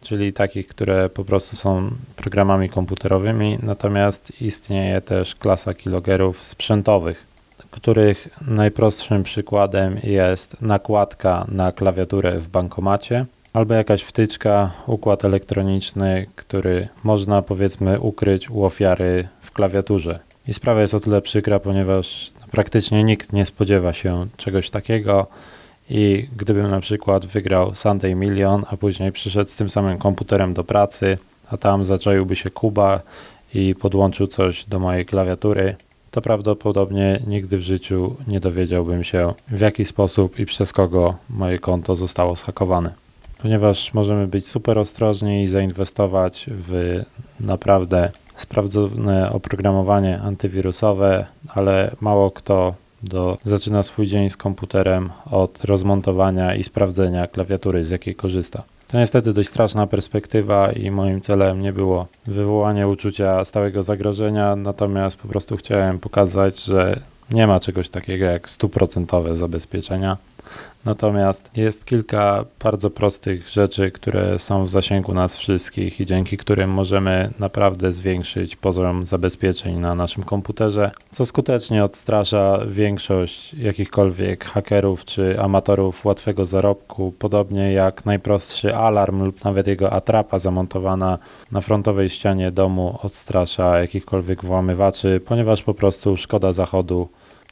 czyli 0.00 0.32
takich, 0.32 0.68
które 0.68 1.08
po 1.08 1.24
prostu 1.24 1.56
są 1.56 1.90
programami 2.16 2.68
komputerowymi, 2.68 3.58
natomiast 3.62 4.42
istnieje 4.42 5.00
też 5.00 5.34
klasa 5.34 5.74
kilogerów 5.74 6.42
sprzętowych, 6.44 7.26
których 7.70 8.28
najprostszym 8.46 9.22
przykładem 9.22 10.00
jest 10.02 10.62
nakładka 10.62 11.46
na 11.48 11.72
klawiaturę 11.72 12.38
w 12.38 12.48
bankomacie 12.48 13.26
albo 13.52 13.74
jakaś 13.74 14.02
wtyczka, 14.02 14.70
układ 14.86 15.24
elektroniczny, 15.24 16.26
który 16.36 16.88
można 17.04 17.42
powiedzmy 17.42 18.00
ukryć 18.00 18.50
u 18.50 18.64
ofiary 18.64 19.28
w 19.40 19.52
klawiaturze. 19.52 20.18
I 20.48 20.54
sprawa 20.54 20.80
jest 20.80 20.94
o 20.94 21.00
tyle 21.00 21.22
przykra, 21.22 21.58
ponieważ 21.58 22.32
praktycznie 22.50 23.04
nikt 23.04 23.32
nie 23.32 23.46
spodziewa 23.46 23.92
się 23.92 24.26
czegoś 24.36 24.70
takiego 24.70 25.26
i 25.90 26.28
gdybym 26.36 26.70
na 26.70 26.80
przykład 26.80 27.26
wygrał 27.26 27.74
Sunday 27.74 28.14
Million, 28.14 28.64
a 28.70 28.76
później 28.76 29.12
przyszedł 29.12 29.50
z 29.50 29.56
tym 29.56 29.70
samym 29.70 29.98
komputerem 29.98 30.54
do 30.54 30.64
pracy, 30.64 31.18
a 31.50 31.56
tam 31.56 31.84
zaczaiłby 31.84 32.36
się 32.36 32.50
Kuba 32.50 33.00
i 33.54 33.74
podłączył 33.74 34.26
coś 34.26 34.64
do 34.64 34.78
mojej 34.78 35.06
klawiatury, 35.06 35.76
to 36.10 36.22
prawdopodobnie 36.22 37.20
nigdy 37.26 37.58
w 37.58 37.62
życiu 37.62 38.16
nie 38.26 38.40
dowiedziałbym 38.40 39.04
się, 39.04 39.34
w 39.48 39.60
jaki 39.60 39.84
sposób 39.84 40.38
i 40.38 40.46
przez 40.46 40.72
kogo 40.72 41.16
moje 41.30 41.58
konto 41.58 41.96
zostało 41.96 42.36
schakowane. 42.36 42.92
Ponieważ 43.42 43.94
możemy 43.94 44.26
być 44.26 44.46
super 44.46 44.78
ostrożni 44.78 45.42
i 45.42 45.46
zainwestować 45.46 46.46
w 46.48 47.02
naprawdę 47.40 48.10
sprawdzone 48.36 49.32
oprogramowanie 49.32 50.20
antywirusowe, 50.20 51.26
ale 51.48 51.90
mało 52.00 52.30
kto 52.30 52.74
do, 53.02 53.38
zaczyna 53.44 53.82
swój 53.82 54.06
dzień 54.06 54.30
z 54.30 54.36
komputerem 54.36 55.10
od 55.30 55.64
rozmontowania 55.64 56.54
i 56.54 56.64
sprawdzenia 56.64 57.26
klawiatury, 57.26 57.84
z 57.84 57.90
jakiej 57.90 58.14
korzysta. 58.14 58.62
To 58.88 58.98
niestety 58.98 59.32
dość 59.32 59.48
straszna 59.48 59.86
perspektywa 59.86 60.72
i 60.72 60.90
moim 60.90 61.20
celem 61.20 61.60
nie 61.60 61.72
było 61.72 62.06
wywołanie 62.26 62.88
uczucia 62.88 63.44
stałego 63.44 63.82
zagrożenia, 63.82 64.56
natomiast 64.56 65.16
po 65.16 65.28
prostu 65.28 65.56
chciałem 65.56 65.98
pokazać, 65.98 66.64
że 66.64 67.00
nie 67.30 67.46
ma 67.46 67.60
czegoś 67.60 67.88
takiego 67.88 68.24
jak 68.24 68.50
stuprocentowe 68.50 69.36
zabezpieczenia. 69.36 70.16
Natomiast 70.84 71.56
jest 71.56 71.84
kilka 71.84 72.44
bardzo 72.62 72.90
prostych 72.90 73.48
rzeczy, 73.48 73.90
które 73.90 74.38
są 74.38 74.64
w 74.64 74.70
zasięgu 74.70 75.14
nas 75.14 75.36
wszystkich 75.36 76.00
i 76.00 76.06
dzięki 76.06 76.36
którym 76.36 76.70
możemy 76.70 77.30
naprawdę 77.38 77.92
zwiększyć 77.92 78.56
poziom 78.56 79.06
zabezpieczeń 79.06 79.78
na 79.78 79.94
naszym 79.94 80.22
komputerze, 80.24 80.90
co 81.10 81.26
skutecznie 81.26 81.84
odstrasza 81.84 82.58
większość 82.66 83.54
jakichkolwiek 83.54 84.44
hakerów 84.44 85.04
czy 85.04 85.40
amatorów 85.40 86.04
łatwego 86.04 86.46
zarobku, 86.46 87.12
podobnie 87.18 87.72
jak 87.72 88.04
najprostszy 88.04 88.76
alarm 88.76 89.24
lub 89.24 89.44
nawet 89.44 89.66
jego 89.66 89.92
atrapa 89.92 90.38
zamontowana 90.38 91.18
na 91.52 91.60
frontowej 91.60 92.08
ścianie 92.08 92.50
domu 92.50 92.98
odstrasza 93.02 93.78
jakichkolwiek 93.78 94.44
włamywaczy, 94.44 95.20
ponieważ 95.26 95.62
po 95.62 95.74
prostu 95.74 96.16
szkoda 96.16 96.52
zachodu 96.52 97.08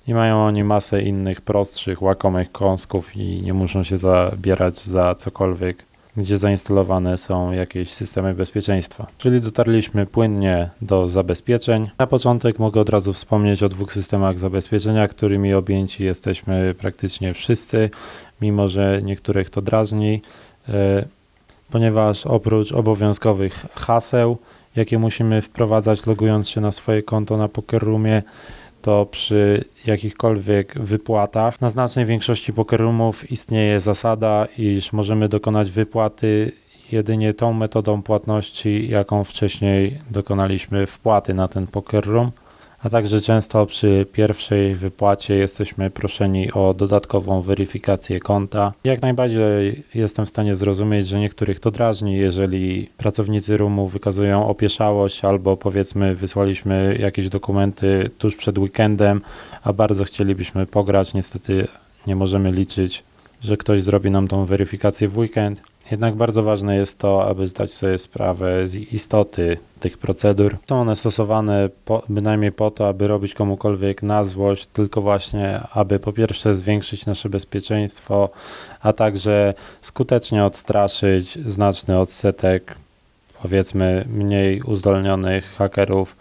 i 0.09 0.15
mają 0.15 0.47
oni 0.47 0.65
masę 0.65 1.03
innych 1.03 1.41
prostszych, 1.41 2.03
łakomych 2.03 2.53
kąsków 2.53 3.17
i 3.17 3.43
nie 3.43 3.55
muszą 3.55 3.85
się 3.85 3.99
zabierać 3.99 4.85
za 4.85 5.15
cokolwiek, 5.15 5.85
gdzie 6.17 6.39
zainstalowane 6.39 7.19
są 7.19 7.53
jakieś 7.53 7.93
systemy 7.93 8.35
bezpieczeństwa. 8.35 9.07
Czyli 9.19 9.41
dotarliśmy 9.41 10.07
płynnie 10.07 10.71
do 10.83 11.09
zabezpieczeń. 11.09 11.91
Na 11.99 12.07
początek 12.07 12.59
mogę 12.59 12.81
od 12.81 12.89
razu 12.89 13.13
wspomnieć 13.13 13.63
o 13.63 13.69
dwóch 13.69 13.93
systemach 13.93 14.39
zabezpieczenia, 14.39 15.09
którymi 15.09 15.55
objęci 15.55 16.05
jesteśmy 16.05 16.75
praktycznie 16.79 17.35
wszyscy, 17.35 17.91
mimo 18.43 18.69
że 18.69 19.01
niektórych 19.03 19.51
to 19.51 19.63
drażni, 19.63 20.21
e, 20.69 21.05
ponieważ 21.71 22.27
oprócz 22.27 22.73
obowiązkowych 22.73 23.67
haseł, 23.75 24.39
jakie 24.77 24.99
musimy 24.99 25.43
wprowadzać 25.43 26.07
logując 26.07 26.49
się 26.49 26.61
na 26.61 26.73
swoje 26.73 27.03
konto 27.03 27.37
na 27.37 27.49
Poker 27.49 27.83
Roomie, 27.83 28.23
to 28.83 29.07
przy 29.07 29.65
jakichkolwiek 29.87 30.79
wypłatach. 30.79 31.61
Na 31.61 31.69
znacznej 31.69 32.07
większości 32.07 32.53
pokerumów 32.53 33.33
istnieje 33.33 33.81
zasada, 33.81 34.47
iż 34.59 34.93
możemy 34.93 35.29
dokonać 35.29 35.71
wypłaty 35.71 36.53
jedynie 36.93 37.35
tą 37.35 37.53
metodą 37.53 38.03
płatności, 38.03 38.89
jaką 38.89 39.25
wcześniej 39.25 39.99
dokonaliśmy 40.11 40.87
wpłaty 40.87 41.35
na 41.35 41.49
ten 41.49 41.67
poker 41.67 42.07
room 42.07 42.31
a 42.83 42.89
także 42.89 43.21
często 43.21 43.67
przy 43.67 44.07
pierwszej 44.13 44.75
wypłacie 44.75 45.35
jesteśmy 45.35 45.91
proszeni 45.91 46.53
o 46.53 46.75
dodatkową 46.75 47.43
weryfikację 47.43 48.21
konta. 48.21 48.73
Jak 48.85 49.03
najbardziej 49.03 49.85
jestem 49.95 50.27
w 50.27 50.29
stanie 50.29 50.55
zrozumieć, 50.55 51.09
że 51.09 51.21
niektórych 51.21 51.61
to 51.61 51.71
drażni, 51.71 52.17
jeżeli 52.17 52.89
pracownicy 52.97 53.57
roomu 53.57 53.87
wykazują 53.87 54.47
opieszałość 54.47 55.25
albo 55.25 55.57
powiedzmy 55.57 56.15
wysłaliśmy 56.15 56.97
jakieś 57.01 57.29
dokumenty 57.29 58.11
tuż 58.19 58.37
przed 58.37 58.59
weekendem, 58.59 59.21
a 59.63 59.73
bardzo 59.73 60.05
chcielibyśmy 60.05 60.67
pograć, 60.67 61.15
niestety 61.15 61.69
nie 62.07 62.17
możemy 62.17 62.53
liczyć, 62.53 63.05
że 63.43 63.57
ktoś 63.57 63.83
zrobi 63.83 64.11
nam 64.11 64.29
tą 64.29 64.45
weryfikację 64.45 65.09
w 65.09 65.19
weekend. 65.19 65.63
Jednak 65.91 66.15
bardzo 66.15 66.43
ważne 66.43 66.77
jest 66.77 66.99
to, 66.99 67.29
aby 67.29 67.47
zdać 67.47 67.73
sobie 67.73 67.99
sprawę 67.99 68.69
z 68.69 68.75
istoty 68.77 69.59
tych 69.81 69.99
procedur. 69.99 70.57
Są 70.69 70.81
one 70.81 70.97
stosowane 70.97 71.69
po, 71.85 72.03
bynajmniej 72.09 72.53
po 72.53 72.71
to, 72.71 72.89
aby 72.89 73.09
robić 73.09 73.35
komukolwiek 73.35 74.03
na 74.03 74.25
złość, 74.25 74.67
tylko 74.67 75.03
właśnie, 75.03 75.61
aby 75.73 75.99
po 75.99 76.13
pierwsze 76.13 76.55
zwiększyć 76.55 77.07
nasze 77.07 77.29
bezpieczeństwo, 77.29 78.31
a 78.83 78.93
także 78.93 79.55
skutecznie 79.83 80.45
odstraszyć 80.45 81.39
znaczny 81.47 81.99
odsetek, 81.99 82.75
powiedzmy, 83.43 84.05
mniej 84.09 84.63
uzdolnionych 84.63 85.55
hakerów, 85.57 86.17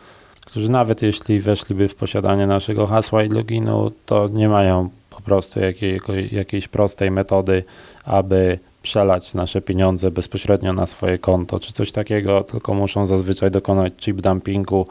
którzy 0.46 0.72
nawet 0.72 1.02
jeśli 1.02 1.40
weszliby 1.40 1.88
w 1.88 1.96
posiadanie 1.96 2.48
naszego 2.48 2.88
hasła 2.88 3.24
i 3.24 3.30
loginu, 3.30 3.92
to 4.06 4.28
nie 4.28 4.50
mają 4.50 4.90
po 5.10 5.22
prostu 5.22 5.60
jakiej, 5.60 6.00
jakiejś 6.32 6.68
prostej 6.68 7.12
metody, 7.12 7.64
aby 8.06 8.60
przelać 8.82 9.34
nasze 9.34 9.62
pieniądze 9.62 10.12
bezpośrednio 10.12 10.74
na 10.74 10.88
swoje 10.88 11.18
konto 11.18 11.60
czy 11.60 11.74
coś 11.74 11.92
takiego, 11.92 12.42
tylko 12.42 12.74
muszą 12.74 13.06
zazwyczaj 13.06 13.52
dokonać 13.52 13.94
chip 13.98 14.22
dumpingu, 14.22 14.88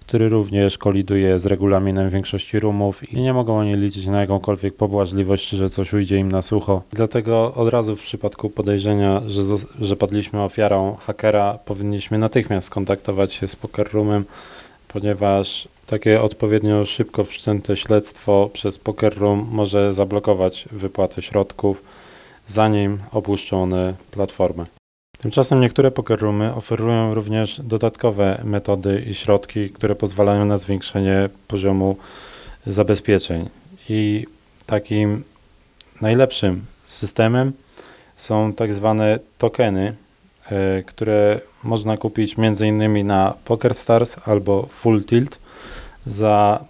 który 0.00 0.28
również 0.28 0.78
koliduje 0.78 1.38
z 1.38 1.46
regulaminem 1.46 2.10
większości 2.10 2.58
roomów 2.58 3.12
i 3.12 3.20
nie 3.20 3.32
mogą 3.32 3.58
oni 3.58 3.76
liczyć 3.76 4.06
na 4.06 4.20
jakąkolwiek 4.20 4.74
pobłażliwość, 4.76 5.48
że 5.48 5.70
coś 5.70 5.92
ujdzie 5.92 6.18
im 6.18 6.32
na 6.32 6.42
sucho. 6.42 6.82
Dlatego 6.90 7.54
od 7.54 7.68
razu 7.68 7.96
w 7.96 8.02
przypadku 8.02 8.50
podejrzenia, 8.50 9.22
że, 9.26 9.42
że 9.80 9.96
padliśmy 9.96 10.42
ofiarą 10.42 10.96
hakera, 11.06 11.58
powinniśmy 11.64 12.18
natychmiast 12.18 12.66
skontaktować 12.66 13.32
się 13.32 13.48
z 13.48 13.56
Poker 13.56 13.88
Roomem, 13.92 14.24
ponieważ 14.88 15.68
takie 15.86 16.22
odpowiednio 16.22 16.86
szybko 16.86 17.24
wszczęte 17.24 17.76
śledztwo 17.76 18.50
przez 18.52 18.78
Poker 18.78 19.18
Room 19.18 19.48
może 19.50 19.92
zablokować 19.92 20.68
wypłatę 20.72 21.22
środków 21.22 21.82
zanim 22.52 22.98
opuszczą 23.12 23.62
one 23.62 23.94
platformę. 24.10 24.64
Tymczasem 25.18 25.60
niektóre 25.60 25.90
poker 25.90 26.20
roomy 26.20 26.54
oferują 26.54 27.14
również 27.14 27.60
dodatkowe 27.64 28.40
metody 28.44 29.04
i 29.10 29.14
środki, 29.14 29.70
które 29.70 29.94
pozwalają 29.94 30.44
na 30.44 30.58
zwiększenie 30.58 31.28
poziomu 31.48 31.96
zabezpieczeń. 32.66 33.48
I 33.88 34.26
takim 34.66 35.24
najlepszym 36.00 36.64
systemem 36.86 37.52
są 38.16 38.52
tak 38.52 38.74
zwane 38.74 39.18
tokeny 39.38 39.94
y, 40.52 40.84
które 40.86 41.40
można 41.62 41.96
kupić 41.96 42.36
m.in. 42.38 43.06
na 43.06 43.34
PokerStars 43.44 44.16
albo 44.24 44.66
Full 44.66 45.04
Tilt 45.04 45.38
za 46.06 46.64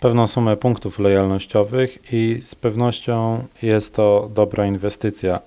pewną 0.00 0.26
sumę 0.26 0.56
punktów 0.56 0.98
lojalnościowych 0.98 2.12
i 2.12 2.38
z 2.42 2.54
pewnością 2.54 3.44
jest 3.62 3.94
to 3.94 4.30
dobra 4.34 4.66
inwestycja. 4.66 5.40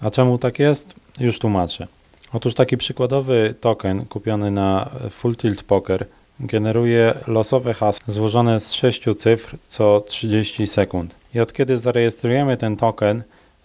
A 0.00 0.10
czemu 0.10 0.38
tak 0.38 0.58
jest? 0.58 0.94
Już 1.20 1.38
tłumaczę. 1.38 1.86
Otóż 2.32 2.54
taki 2.54 2.76
przykładowy 2.76 3.54
token 3.60 4.04
kupiony 4.04 4.50
na 4.50 4.90
Full 5.10 5.36
Tilt 5.36 5.62
Poker 5.62 6.06
generuje 6.40 7.14
losowe 7.26 7.74
hasło 7.74 8.14
złożone 8.14 8.60
z 8.60 8.72
6 8.72 9.04
cyfr 9.18 9.56
co 9.68 10.00
30 10.00 10.66
sekund. 10.66 11.14
I 11.34 11.40
od 11.40 11.52
kiedy 11.52 11.78
zarejestrujemy 11.78 12.56
ten 12.56 12.76
token, 12.76 13.22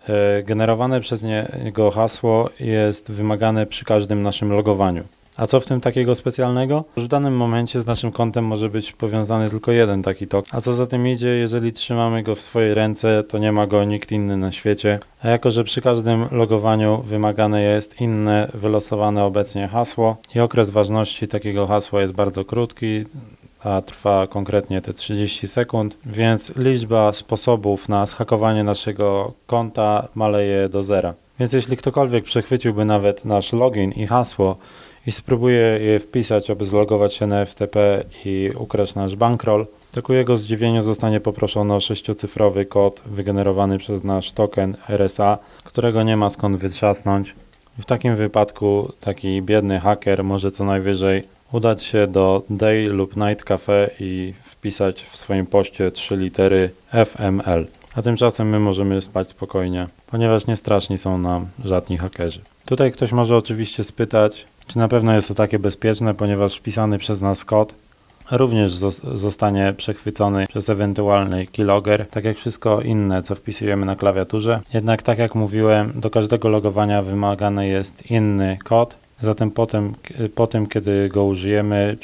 e, 0.08 0.44
generowane 0.44 1.01
przez 1.01 1.24
niego 1.24 1.92
hasło 1.92 2.50
jest 2.60 3.12
wymagane 3.12 3.66
przy 3.66 3.86
każdym 3.86 4.22
naszym 4.22 4.51
logowaniu. 4.51 5.04
A 5.39 5.48
co 5.48 5.60
w 5.60 5.65
tym 5.65 5.81
takiego 5.81 6.15
specjalnego? 6.15 6.84
W 6.98 7.08
danym 7.08 7.38
momencie 7.38 7.81
z 7.81 7.86
naszym 7.86 8.12
kontem 8.12 8.46
może 8.46 8.69
być 8.69 8.91
powiązany 8.91 9.50
tylko 9.50 9.72
jeden 9.72 10.03
taki 10.03 10.27
token. 10.27 10.58
A 10.58 10.62
co 10.62 10.74
za 10.74 10.88
tym 10.88 11.08
idzie, 11.08 11.29
jeżeli 11.29 11.74
trzymamy 11.74 12.24
go 12.24 12.36
w 12.36 12.41
swojej 12.41 12.74
ręce, 12.74 13.24
to 13.24 13.38
nie 13.38 13.51
ma 13.51 13.67
go 13.67 13.84
nikt 13.84 14.12
inny 14.12 14.38
na 14.38 14.51
świecie. 14.51 15.00
A 15.24 15.27
jako, 15.27 15.51
że 15.51 15.63
przy 15.63 15.81
każdym 15.81 16.25
logowaniu 16.31 17.01
wymagane 17.01 17.62
jest 17.62 18.01
inne 18.01 18.51
wylosowane 18.53 19.24
obecnie 19.24 19.67
hasło 19.67 20.17
i 20.36 20.39
okres 20.39 20.69
ważności 20.69 21.27
takiego 21.27 21.67
hasła 21.67 22.01
jest 22.01 22.13
bardzo 22.13 22.46
krótki, 22.46 23.05
a 23.63 23.81
trwa 23.81 24.27
konkretnie 24.27 24.81
te 24.81 24.93
30 24.93 25.48
sekund, 25.48 25.98
więc 26.05 26.53
liczba 26.55 27.13
sposobów 27.13 27.89
na 27.89 28.05
zhakowanie 28.05 28.63
naszego 28.63 29.34
konta 29.48 30.08
maleje 30.15 30.69
do 30.69 30.84
zera. 30.84 31.13
Więc 31.39 31.53
jeśli 31.53 31.77
ktokolwiek 31.77 32.24
przechwyciłby 32.24 32.86
nawet 32.86 33.25
nasz 33.25 33.53
login 33.53 33.91
i 33.91 34.08
hasło 34.08 34.58
i 35.08 35.12
spróbuje 35.12 35.79
je 35.79 36.00
wpisać, 36.00 36.50
aby 36.50 36.65
zlogować 36.65 37.13
się 37.13 37.27
na 37.27 37.46
FTP 37.46 38.03
i 38.25 38.51
ukraść 38.58 38.96
nasz 38.96 39.15
bankroll, 39.15 39.68
to 39.91 40.01
ku 40.01 40.13
jego 40.13 40.38
zdziwieniu 40.38 40.82
zostanie 40.82 41.20
poproszony 41.20 41.74
o 41.74 41.79
sześciocyfrowy 41.79 42.65
kod 42.65 43.01
wygenerowany 43.06 43.77
przez 43.77 44.03
nasz 44.03 44.32
token 44.32 44.77
RSA, 44.89 45.38
którego 45.63 46.03
nie 46.03 46.18
ma 46.18 46.29
skąd 46.29 46.58
wytrzasnąć. 46.58 47.36
W 47.79 47.86
takim 47.86 48.15
wypadku 48.15 48.91
taki 49.00 49.41
biedny 49.41 49.79
haker 49.79 50.24
może 50.24 50.51
co 50.51 50.63
najwyżej 50.63 51.24
udać 51.51 51.84
się 51.84 52.08
do 52.08 52.44
Day 52.50 52.88
lub 52.88 53.15
Night 53.15 53.44
Cafe 53.44 53.89
i 54.00 54.34
wpisać 54.44 55.03
w 55.03 55.18
swoim 55.18 55.46
poście 55.46 55.91
trzy 55.91 56.18
litery 56.18 56.70
FML. 57.06 57.68
A 57.96 58.01
tymczasem 58.01 58.50
my 58.50 58.60
możemy 58.60 59.01
spać 59.01 59.29
spokojnie, 59.29 59.88
ponieważ 60.08 60.48
nie 60.48 60.58
straszni 60.58 60.98
są 60.98 61.18
nam 61.18 61.48
żadni 61.65 61.98
hakerzy. 61.98 62.41
Tutaj 62.65 62.91
ktoś 62.91 63.12
może 63.12 63.38
oczywiście 63.38 63.84
spytać, 63.84 64.46
czy 64.69 64.77
na 64.77 64.88
pewno 64.88 65.13
jest 65.15 65.27
to 65.27 65.33
takie 65.33 65.59
bezpieczne, 65.59 66.13
ponieważ 66.13 66.57
wpisany 66.57 66.97
przez 66.97 67.21
nas 67.21 67.45
kod 67.45 67.73
również 68.31 68.73
zos- 68.73 69.17
zostanie 69.17 69.73
przechwycony 69.77 70.47
przez 70.47 70.69
ewentualny 70.69 71.47
keylogger, 71.47 72.07
tak 72.07 72.23
jak 72.23 72.38
wszystko 72.38 72.81
inne, 72.81 73.23
co 73.23 73.35
wpisujemy 73.35 73.85
na 73.85 73.95
klawiaturze. 73.95 74.61
Jednak 74.73 75.03
tak 75.03 75.17
jak 75.17 75.35
mówiłem, 75.35 75.91
do 75.95 76.09
każdego 76.09 76.49
logowania 76.49 77.01
wymagany 77.01 77.67
jest 77.67 78.11
inny 78.11 78.57
kod, 78.63 78.95
zatem 79.19 79.51
potem, 79.51 79.95
po 80.35 80.47
tym, 80.47 80.67
kiedy 80.67 81.09
go 81.09 81.25
użyjemy, 81.25 81.97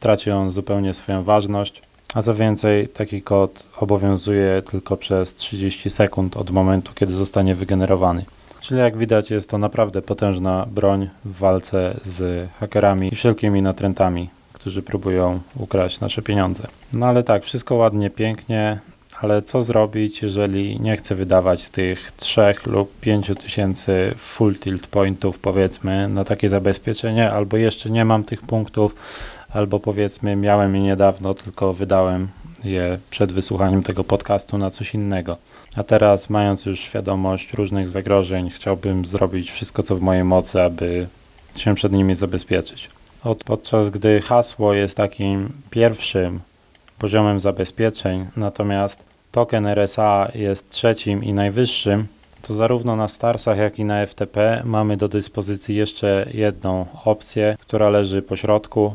traci 0.00 0.30
on 0.30 0.50
zupełnie 0.50 0.94
swoją 0.94 1.22
ważność. 1.22 1.82
A 2.14 2.22
co 2.22 2.34
więcej, 2.34 2.88
taki 2.88 3.22
kod 3.22 3.66
obowiązuje 3.80 4.62
tylko 4.62 4.96
przez 4.96 5.34
30 5.34 5.90
sekund 5.90 6.36
od 6.36 6.50
momentu, 6.50 6.92
kiedy 6.94 7.12
zostanie 7.12 7.54
wygenerowany. 7.54 8.24
Czyli 8.60 8.80
jak 8.80 8.96
widać, 8.96 9.30
jest 9.30 9.50
to 9.50 9.58
naprawdę 9.58 10.02
potężna 10.02 10.66
broń 10.70 11.08
w 11.24 11.38
walce 11.38 12.00
z 12.04 12.48
hakerami 12.50 13.08
i 13.12 13.16
wszelkimi 13.16 13.62
natrętami, 13.62 14.28
którzy 14.52 14.82
próbują 14.82 15.40
ukraść 15.56 16.00
nasze 16.00 16.22
pieniądze. 16.22 16.66
No 16.92 17.06
ale 17.06 17.22
tak, 17.22 17.44
wszystko 17.44 17.74
ładnie, 17.74 18.10
pięknie, 18.10 18.78
ale 19.20 19.42
co 19.42 19.62
zrobić, 19.62 20.22
jeżeli 20.22 20.80
nie 20.80 20.96
chcę 20.96 21.14
wydawać 21.14 21.68
tych 21.68 22.12
3 22.12 22.40
lub 22.66 23.00
5 23.00 23.30
tysięcy 23.40 24.14
full 24.16 24.56
tilt 24.56 24.86
pointów, 24.86 25.38
powiedzmy, 25.38 26.08
na 26.08 26.24
takie 26.24 26.48
zabezpieczenie, 26.48 27.30
albo 27.30 27.56
jeszcze 27.56 27.90
nie 27.90 28.04
mam 28.04 28.24
tych 28.24 28.42
punktów, 28.42 28.94
albo 29.50 29.80
powiedzmy 29.80 30.36
miałem 30.36 30.74
je 30.74 30.80
niedawno, 30.80 31.34
tylko 31.34 31.72
wydałem 31.72 32.28
je 32.64 32.98
przed 33.10 33.32
wysłuchaniem 33.32 33.82
tego 33.82 34.04
podcastu 34.04 34.58
na 34.58 34.70
coś 34.70 34.94
innego. 34.94 35.36
A 35.76 35.82
teraz, 35.82 36.30
mając 36.30 36.66
już 36.66 36.80
świadomość 36.80 37.52
różnych 37.52 37.88
zagrożeń, 37.88 38.50
chciałbym 38.50 39.04
zrobić 39.04 39.50
wszystko, 39.50 39.82
co 39.82 39.96
w 39.96 40.00
mojej 40.00 40.24
mocy, 40.24 40.62
aby 40.62 41.06
się 41.56 41.74
przed 41.74 41.92
nimi 41.92 42.14
zabezpieczyć. 42.14 42.90
Od, 43.24 43.44
podczas 43.44 43.90
gdy 43.90 44.20
hasło 44.20 44.74
jest 44.74 44.96
takim 44.96 45.48
pierwszym 45.70 46.40
poziomem 46.98 47.40
zabezpieczeń, 47.40 48.26
natomiast 48.36 49.04
token 49.32 49.66
RSA 49.66 50.28
jest 50.34 50.70
trzecim 50.70 51.24
i 51.24 51.32
najwyższym, 51.32 52.06
to 52.42 52.54
zarówno 52.54 52.96
na 52.96 53.08
Starsach, 53.08 53.58
jak 53.58 53.78
i 53.78 53.84
na 53.84 54.06
FTP 54.06 54.62
mamy 54.64 54.96
do 54.96 55.08
dyspozycji 55.08 55.76
jeszcze 55.76 56.26
jedną 56.34 56.86
opcję, 57.04 57.56
która 57.60 57.90
leży 57.90 58.22
po 58.22 58.36
środku 58.36 58.94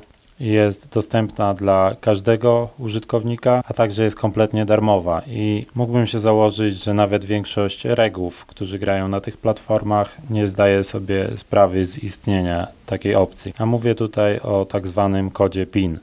jest 0.51 0.93
dostępna 0.93 1.53
dla 1.53 1.95
każdego 2.01 2.69
użytkownika, 2.79 3.61
a 3.65 3.73
także 3.73 4.03
jest 4.03 4.15
kompletnie 4.15 4.65
darmowa. 4.65 5.21
I 5.27 5.65
mógłbym 5.75 6.07
się 6.07 6.19
założyć, 6.19 6.83
że 6.83 6.93
nawet 6.93 7.25
większość 7.25 7.85
regów, 7.85 8.45
którzy 8.45 8.79
grają 8.79 9.07
na 9.07 9.21
tych 9.21 9.37
platformach, 9.37 10.17
nie 10.29 10.47
zdaje 10.47 10.83
sobie 10.83 11.29
sprawy 11.35 11.85
z 11.85 12.03
istnienia 12.03 12.67
takiej 12.85 13.15
opcji. 13.15 13.53
A 13.59 13.65
mówię 13.65 13.95
tutaj 13.95 14.39
o 14.39 14.65
tak 14.65 14.87
zwanym 14.87 15.31
kodzie 15.31 15.65
PIN. 15.65 15.99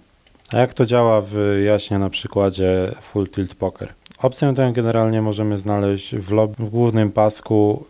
A 0.53 0.59
jak 0.59 0.75
to 0.75 0.87
działa, 0.87 1.21
wyjaśnię 1.21 1.99
na 1.99 2.11
przykładzie 2.11 2.95
Full 3.03 3.29
Tilt 3.29 3.55
Poker. 3.55 3.89
Opcję 4.23 4.55
tę 4.55 4.73
generalnie 4.75 5.23
możemy 5.23 5.59
znaleźć 5.59 6.15
w, 6.15 6.31
lob- 6.31 6.55
w 6.59 6.71
głównym 6.71 7.13
pasku 7.13 7.85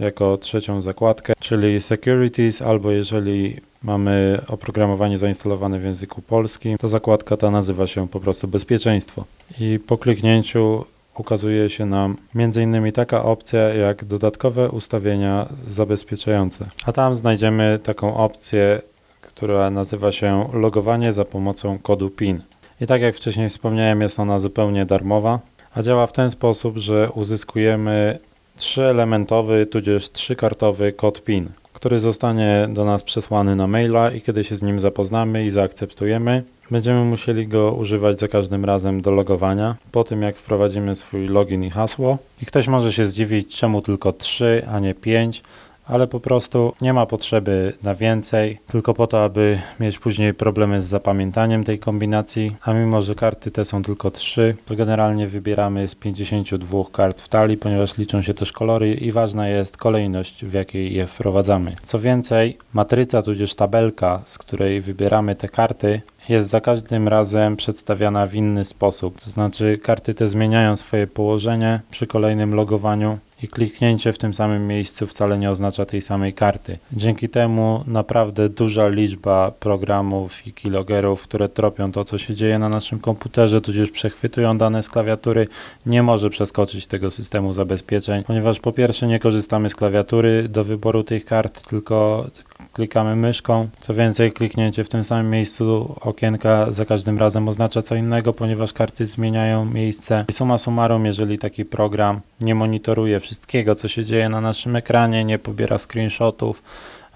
y, 0.00 0.02
jako 0.04 0.38
trzecią 0.38 0.80
zakładkę, 0.80 1.32
czyli 1.40 1.80
Securities, 1.80 2.62
albo 2.62 2.90
jeżeli 2.90 3.56
mamy 3.84 4.40
oprogramowanie 4.48 5.18
zainstalowane 5.18 5.78
w 5.78 5.84
języku 5.84 6.22
polskim, 6.22 6.78
to 6.78 6.88
zakładka 6.88 7.36
ta 7.36 7.50
nazywa 7.50 7.86
się 7.86 8.08
po 8.08 8.20
prostu 8.20 8.48
Bezpieczeństwo. 8.48 9.24
I 9.60 9.78
po 9.86 9.98
kliknięciu 9.98 10.84
ukazuje 11.18 11.70
się 11.70 11.86
nam 11.86 12.16
m.in. 12.34 12.92
taka 12.92 13.24
opcja 13.24 13.60
jak 13.60 14.04
dodatkowe 14.04 14.70
ustawienia 14.70 15.48
zabezpieczające. 15.66 16.66
A 16.86 16.92
tam 16.92 17.14
znajdziemy 17.14 17.78
taką 17.82 18.16
opcję, 18.16 18.82
która 19.20 19.70
nazywa 19.70 20.12
się 20.12 20.48
logowanie 20.52 21.12
za 21.12 21.24
pomocą 21.24 21.78
kodu 21.78 22.10
PIN. 22.10 22.42
I 22.80 22.86
tak 22.86 23.02
jak 23.02 23.14
wcześniej 23.14 23.48
wspomniałem, 23.48 24.00
jest 24.00 24.20
ona 24.20 24.38
zupełnie 24.38 24.86
darmowa, 24.86 25.40
a 25.74 25.82
działa 25.82 26.06
w 26.06 26.12
ten 26.12 26.30
sposób, 26.30 26.76
że 26.78 27.10
uzyskujemy 27.14 28.18
trzyelementowy 28.56 29.66
tudzież 29.66 30.10
trzykartowy 30.10 30.92
kod 30.92 31.24
PIN, 31.24 31.48
który 31.82 31.98
zostanie 31.98 32.68
do 32.70 32.84
nas 32.84 33.02
przesłany 33.02 33.56
na 33.56 33.66
maila 33.66 34.10
i 34.10 34.20
kiedy 34.20 34.44
się 34.44 34.56
z 34.56 34.62
nim 34.62 34.80
zapoznamy 34.80 35.44
i 35.44 35.50
zaakceptujemy, 35.50 36.42
będziemy 36.70 37.04
musieli 37.04 37.48
go 37.48 37.72
używać 37.72 38.20
za 38.20 38.28
każdym 38.28 38.64
razem 38.64 39.00
do 39.00 39.10
logowania, 39.10 39.76
po 39.92 40.04
tym 40.04 40.22
jak 40.22 40.36
wprowadzimy 40.36 40.96
swój 40.96 41.28
login 41.28 41.64
i 41.64 41.70
hasło. 41.70 42.18
I 42.42 42.46
ktoś 42.46 42.68
może 42.68 42.92
się 42.92 43.06
zdziwić, 43.06 43.56
czemu 43.56 43.82
tylko 43.82 44.12
3, 44.12 44.66
a 44.72 44.80
nie 44.80 44.94
5, 44.94 45.42
ale 45.86 46.06
po 46.06 46.20
prostu 46.20 46.72
nie 46.80 46.92
ma 46.92 47.06
potrzeby 47.06 47.72
na 47.82 47.94
więcej, 47.94 48.58
tylko 48.66 48.94
po 48.94 49.06
to, 49.06 49.24
aby 49.24 49.58
mieć 49.80 49.98
później 49.98 50.34
problemy 50.34 50.80
z 50.80 50.86
zapamiętaniem 50.86 51.64
tej 51.64 51.78
kombinacji, 51.78 52.56
a 52.62 52.72
mimo, 52.72 53.02
że 53.02 53.14
karty 53.14 53.50
te 53.50 53.64
są 53.64 53.82
tylko 53.82 54.10
3, 54.10 54.54
to 54.66 54.76
generalnie 54.76 55.28
wybieramy 55.28 55.88
z 55.88 55.94
52 55.94 56.78
kart 56.92 57.22
w 57.22 57.28
talii, 57.28 57.56
ponieważ 57.56 57.98
liczą 57.98 58.22
się 58.22 58.34
też 58.34 58.52
kolory 58.52 58.94
i 58.94 59.12
ważna 59.12 59.48
jest 59.48 59.76
kolejność, 59.76 60.44
w 60.44 60.52
jakiej 60.52 60.94
je 60.94 61.06
wprowadzamy. 61.06 61.74
Co 61.84 61.98
więcej, 61.98 62.58
matryca 62.72 63.22
tudzież 63.22 63.54
tabelka, 63.54 64.22
z 64.24 64.38
której 64.38 64.80
wybieramy 64.80 65.34
te 65.34 65.48
karty, 65.48 66.00
jest 66.28 66.48
za 66.48 66.60
każdym 66.60 67.08
razem 67.08 67.56
przedstawiana 67.56 68.26
w 68.26 68.34
inny 68.34 68.64
sposób. 68.64 69.20
To 69.20 69.30
znaczy, 69.30 69.78
karty 69.82 70.14
te 70.14 70.26
zmieniają 70.26 70.76
swoje 70.76 71.06
położenie 71.06 71.80
przy 71.90 72.06
kolejnym 72.06 72.54
logowaniu 72.54 73.18
i 73.42 73.48
kliknięcie 73.48 74.12
w 74.12 74.18
tym 74.18 74.34
samym 74.34 74.66
miejscu 74.66 75.06
wcale 75.06 75.38
nie 75.38 75.50
oznacza 75.50 75.84
tej 75.84 76.02
samej 76.02 76.32
karty. 76.32 76.78
Dzięki 76.92 77.28
temu 77.28 77.84
naprawdę 77.86 78.48
duża 78.48 78.88
liczba 78.88 79.50
programów 79.60 80.46
i 80.46 80.52
keylogerów, 80.52 81.22
które 81.22 81.48
tropią 81.48 81.92
to, 81.92 82.04
co 82.04 82.18
się 82.18 82.34
dzieje 82.34 82.58
na 82.58 82.68
naszym 82.68 82.98
komputerze, 82.98 83.60
tudzież 83.60 83.90
przechwytują 83.90 84.58
dane 84.58 84.82
z 84.82 84.88
klawiatury, 84.88 85.48
nie 85.86 86.02
może 86.02 86.30
przeskoczyć 86.30 86.86
tego 86.86 87.10
systemu 87.10 87.52
zabezpieczeń, 87.52 88.24
ponieważ 88.24 88.60
po 88.60 88.72
pierwsze 88.72 89.06
nie 89.06 89.18
korzystamy 89.18 89.70
z 89.70 89.74
klawiatury 89.74 90.48
do 90.48 90.64
wyboru 90.64 91.04
tych 91.04 91.24
kart, 91.24 91.68
tylko 91.68 92.26
klikamy 92.72 93.16
myszką. 93.16 93.68
Co 93.80 93.94
więcej, 93.94 94.32
kliknięcie 94.32 94.84
w 94.84 94.88
tym 94.88 95.04
samym 95.04 95.30
miejscu 95.30 95.94
okienka 96.00 96.72
za 96.72 96.84
każdym 96.84 97.18
razem 97.18 97.48
oznacza 97.48 97.82
co 97.82 97.94
innego, 97.94 98.32
ponieważ 98.32 98.72
karty 98.72 99.06
zmieniają 99.06 99.64
miejsce. 99.64 100.24
I 100.28 100.32
summa 100.32 100.58
summarum, 100.58 101.06
jeżeli 101.06 101.38
taki 101.38 101.64
program 101.64 102.20
nie 102.40 102.54
monitoruje 102.54 103.20
wszystkiego, 103.32 103.74
co 103.74 103.88
się 103.88 104.04
dzieje 104.04 104.28
na 104.28 104.40
naszym 104.40 104.76
ekranie, 104.76 105.24
nie 105.24 105.38
pobiera 105.38 105.78
screenshotów, 105.78 106.62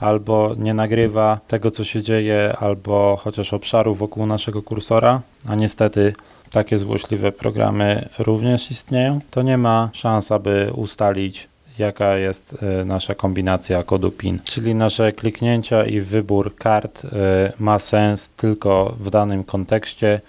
albo 0.01 0.55
nie 0.59 0.75
nagrywa 0.75 1.41
tego, 1.49 1.71
co 1.71 1.85
się 1.85 2.03
dzieje, 2.03 2.55
albo 2.61 3.19
chociaż 3.23 3.53
obszaru 3.53 3.95
wokół 3.95 4.27
naszego 4.27 4.63
kursora, 4.63 5.21
a 5.49 5.55
niestety 5.55 6.13
takie 6.51 6.79
złośliwe 6.79 7.33
programy 7.33 8.09
również 8.19 8.71
istnieją, 8.71 9.19
to 9.31 9.43
nie 9.43 9.59
ma 9.59 9.91
szans, 9.93 10.33
aby 10.33 10.73
ustalić 10.75 11.49
jaka 11.79 12.17
jest 12.17 12.57
e, 12.63 12.85
nasza 12.85 13.15
kombinacja 13.15 13.83
kodu 13.83 14.11
PIN. 14.11 14.39
Czyli 14.45 14.75
nasze 14.75 15.13
kliknięcia 15.13 15.85
i 15.85 16.01
wybór 16.01 16.55
kart 16.55 17.05
e, 17.05 17.09
ma 17.59 17.79
sens 17.79 18.29
tylko 18.29 18.97
w 19.01 19.11
danym 19.11 19.45
kontekście, 19.45 20.21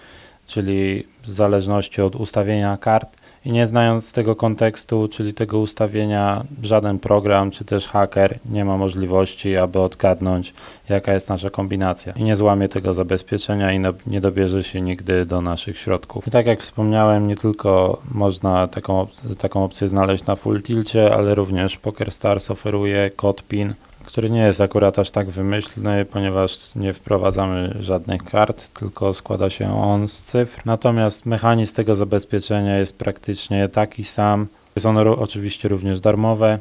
czyli 0.46 1.06
w 1.22 1.28
zależności 1.28 2.02
od 2.02 2.16
ustawienia 2.16 2.76
kart 2.76 3.17
i 3.48 3.52
nie 3.52 3.66
znając 3.66 4.12
tego 4.12 4.36
kontekstu, 4.36 5.08
czyli 5.08 5.34
tego 5.34 5.58
ustawienia, 5.58 6.44
żaden 6.62 6.98
program 6.98 7.50
czy 7.50 7.64
też 7.64 7.88
haker 7.88 8.38
nie 8.50 8.64
ma 8.64 8.76
możliwości, 8.76 9.56
aby 9.56 9.80
odgadnąć, 9.80 10.54
jaka 10.88 11.12
jest 11.12 11.28
nasza 11.28 11.50
kombinacja. 11.50 12.12
I 12.12 12.24
nie 12.24 12.36
złamie 12.36 12.68
tego 12.68 12.94
zabezpieczenia 12.94 13.72
i 13.72 13.80
nie 14.06 14.20
dobierze 14.20 14.64
się 14.64 14.80
nigdy 14.80 15.26
do 15.26 15.40
naszych 15.40 15.78
środków. 15.78 16.26
I 16.26 16.30
tak 16.30 16.46
jak 16.46 16.60
wspomniałem, 16.60 17.28
nie 17.28 17.36
tylko 17.36 18.02
można 18.10 18.66
taką, 18.66 19.06
taką 19.38 19.64
opcję 19.64 19.88
znaleźć 19.88 20.26
na 20.26 20.36
full 20.36 20.62
tilcie, 20.62 21.14
ale 21.14 21.34
również 21.34 21.76
PokerStars 21.76 22.50
oferuje 22.50 23.10
kod 23.16 23.42
PIN, 23.42 23.74
który 24.08 24.30
nie 24.30 24.40
jest 24.40 24.60
akurat 24.60 24.98
aż 24.98 25.10
tak 25.10 25.30
wymyślny, 25.30 26.04
ponieważ 26.04 26.74
nie 26.74 26.92
wprowadzamy 26.92 27.74
żadnych 27.80 28.24
kart, 28.24 28.68
tylko 28.68 29.14
składa 29.14 29.50
się 29.50 29.82
on 29.82 30.08
z 30.08 30.22
cyfr. 30.22 30.62
Natomiast 30.64 31.26
mechanizm 31.26 31.74
tego 31.74 31.94
zabezpieczenia 31.94 32.78
jest 32.78 32.98
praktycznie 32.98 33.68
taki 33.68 34.04
sam. 34.04 34.46
Jest 34.76 34.86
ono 34.86 35.18
oczywiście 35.18 35.68
również 35.68 36.00
darmowe 36.00 36.58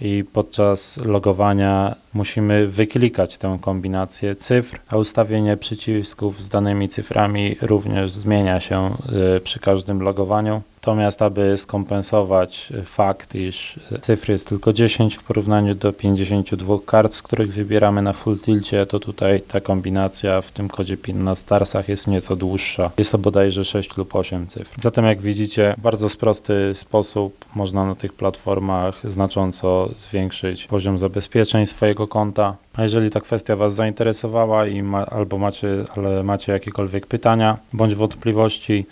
i 0.00 0.24
podczas 0.32 0.96
logowania 0.96 1.96
musimy 2.12 2.66
wyklikać 2.66 3.38
tę 3.38 3.58
kombinację 3.60 4.36
cyfr, 4.36 4.80
a 4.88 4.96
ustawienie 4.96 5.56
przycisków 5.56 6.42
z 6.42 6.48
danymi 6.48 6.88
cyframi 6.88 7.56
również 7.62 8.10
zmienia 8.10 8.60
się 8.60 8.96
y, 9.36 9.40
przy 9.40 9.60
każdym 9.60 10.02
logowaniu. 10.02 10.62
Natomiast, 10.84 11.22
aby 11.22 11.58
skompensować 11.58 12.72
fakt, 12.84 13.34
iż 13.34 13.80
cyfry 14.00 14.32
jest 14.32 14.48
tylko 14.48 14.72
10 14.72 15.16
w 15.16 15.24
porównaniu 15.24 15.74
do 15.74 15.92
52 15.92 16.78
kart, 16.86 17.14
z 17.14 17.22
których 17.22 17.52
wybieramy 17.52 18.02
na 18.02 18.12
full 18.12 18.38
tilcie, 18.38 18.86
to 18.86 19.00
tutaj 19.00 19.40
ta 19.48 19.60
kombinacja 19.60 20.40
w 20.40 20.52
tym 20.52 20.68
kodzie 20.68 20.96
PIN 20.96 21.24
na 21.24 21.34
Starsach 21.34 21.88
jest 21.88 22.08
nieco 22.08 22.36
dłuższa. 22.36 22.90
Jest 22.98 23.12
to 23.12 23.18
bodajże 23.18 23.64
6 23.64 23.96
lub 23.96 24.14
8 24.14 24.46
cyfr. 24.46 24.80
Zatem, 24.80 25.04
jak 25.04 25.20
widzicie, 25.20 25.74
bardzo 25.82 26.08
prosty 26.20 26.72
sposób 26.74 27.44
można 27.54 27.86
na 27.86 27.94
tych 27.94 28.12
platformach 28.12 29.10
znacząco 29.10 29.88
zwiększyć 29.96 30.64
poziom 30.64 30.98
zabezpieczeń 30.98 31.66
swojego 31.66 32.08
konta. 32.08 32.56
A 32.74 32.82
jeżeli 32.82 33.10
ta 33.10 33.20
kwestia 33.20 33.56
Was 33.56 33.74
zainteresowała 33.74 34.66
i 34.66 34.82
ma, 34.82 35.06
albo 35.06 35.38
macie, 35.38 35.68
ale 35.96 36.22
macie 36.22 36.52
jakiekolwiek 36.52 37.06
pytania 37.06 37.58
bądź 37.72 37.94
wątpliwości, 37.94 38.86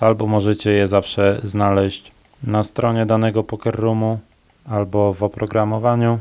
albo 0.00 0.26
możecie 0.26 0.70
je 0.70 0.86
zawsze 0.86 1.40
znaleźć 1.42 2.12
na 2.42 2.62
stronie 2.62 3.06
danego 3.06 3.44
poker 3.44 3.74
roomu, 3.76 4.18
albo 4.68 5.12
w 5.12 5.22
oprogramowaniu, 5.22 6.18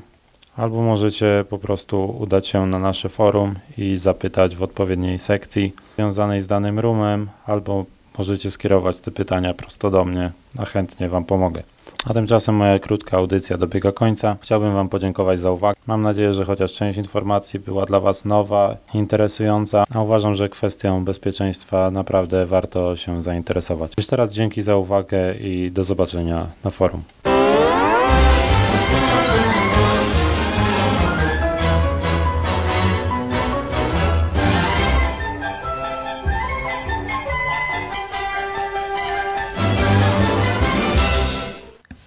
albo 0.58 0.82
możecie 0.82 1.46
po 1.50 1.58
prostu 1.58 2.18
udać 2.20 2.48
się 2.48 2.66
na 2.66 2.80
nasze 2.80 3.10
forum 3.10 3.56
i 3.78 3.98
zapytać 3.98 4.56
w 4.56 4.64
odpowiedniej 4.64 5.20
sekcji 5.20 5.74
związanej 5.96 6.42
z 6.42 6.48
danym 6.48 6.80
roomem, 6.80 7.30
albo 7.46 7.86
możecie 8.18 8.52
skierować 8.52 8.98
te 8.98 9.12
pytania 9.12 9.54
prosto 9.54 9.90
do 9.90 10.06
mnie, 10.06 10.32
a 10.58 10.66
chętnie 10.66 11.10
Wam 11.10 11.24
pomogę. 11.24 11.64
A 12.10 12.14
tymczasem 12.14 12.56
moja 12.56 12.80
krótka 12.80 13.18
audycja 13.18 13.58
dobiega 13.58 13.92
końca. 13.92 14.38
Chciałbym 14.42 14.74
Wam 14.74 14.90
podziękować 14.90 15.40
za 15.40 15.52
uwagę. 15.52 15.80
Mam 15.88 16.02
nadzieję, 16.02 16.34
że 16.34 16.46
chociaż 16.46 16.74
część 16.74 16.98
informacji 16.98 17.60
była 17.60 17.86
dla 17.86 18.00
Was 18.00 18.26
nowa, 18.26 18.78
interesująca, 18.94 19.84
a 19.96 20.02
uważam, 20.02 20.36
że 20.36 20.50
kwestią 20.50 21.06
bezpieczeństwa 21.06 21.92
naprawdę 21.92 22.46
warto 22.46 22.96
się 22.96 23.22
zainteresować. 23.22 23.92
Jeszcze 23.98 24.16
raz 24.16 24.34
dzięki 24.34 24.62
za 24.62 24.76
uwagę 24.76 25.36
i 25.36 25.72
do 25.72 25.84
zobaczenia 25.84 26.48
na 26.64 26.72
forum. 26.72 27.04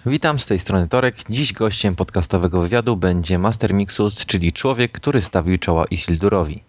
Witam 0.06 0.38
z 0.38 0.46
tej 0.46 0.58
strony 0.58 0.88
Torek. 0.88 1.16
Dziś 1.30 1.52
gościem 1.52 1.96
podcastowego 1.96 2.62
wywiadu 2.62 2.96
będzie 2.96 3.38
Master 3.38 3.74
Mixus, 3.74 4.26
czyli 4.26 4.52
człowiek, 4.52 4.92
który 4.92 5.22
stawił 5.22 5.58
czoła 5.58 5.84
Isildurowi. 5.90 6.62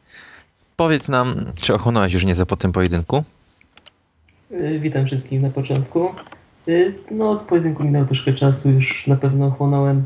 Powiedz 0.75 1.07
nam, 1.09 1.45
czy 1.61 1.73
ochłonąłeś 1.73 2.13
już 2.13 2.25
nieco 2.25 2.45
po 2.45 2.55
tym 2.55 2.71
pojedynku? 2.71 3.23
Y, 4.51 4.79
witam 4.79 5.05
wszystkich 5.05 5.41
na 5.41 5.49
początku. 5.49 6.09
Y, 6.67 6.95
no, 7.11 7.31
od 7.31 7.41
pojedynku 7.41 7.83
minęło 7.83 8.05
troszkę 8.05 8.33
czasu, 8.33 8.69
już 8.69 9.07
na 9.07 9.15
pewno 9.15 9.45
ochłonąłem. 9.45 10.05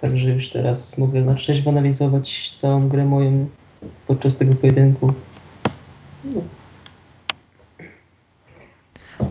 Także 0.00 0.30
już 0.30 0.48
teraz 0.48 0.98
mogę 0.98 1.20
na 1.20 1.34
trzeźwo 1.34 1.70
analizować 1.70 2.54
całą 2.58 2.88
grę 2.88 3.04
moją 3.04 3.48
podczas 4.06 4.36
tego 4.36 4.54
pojedynku. 4.54 5.12
No. 6.24 6.40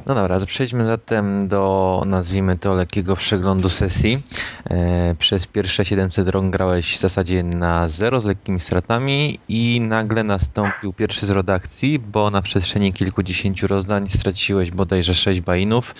No 0.10 0.16
dobra, 0.16 0.40
przejdźmy 0.46 0.86
zatem 0.86 1.48
do, 1.48 2.04
nazwijmy 2.06 2.58
to, 2.58 2.74
lekkiego 2.74 3.16
przeglądu 3.16 3.70
sesji. 3.70 4.20
E, 4.70 5.16
przez 5.20 5.48
pierwsze 5.48 5.86
700 5.86 6.30
rąk 6.30 6.54
grałeś 6.54 6.96
w 6.96 7.00
zasadzie 7.00 7.44
na 7.44 7.90
zero 7.90 8.22
z 8.22 8.26
lekkimi 8.26 8.60
stratami 8.60 9.40
i 9.50 9.82
nagle 9.82 10.24
nastąpił 10.24 10.94
pierwszy 10.94 11.26
z 11.26 11.30
rodakcji, 11.30 12.00
bo 12.00 12.32
na 12.32 12.42
przestrzeni 12.42 12.94
kilkudziesięciu 12.94 13.68
rozdań 13.68 14.10
straciłeś 14.10 14.72
bodajże 14.72 15.14
6 15.14 15.42
bainów, 15.42 15.96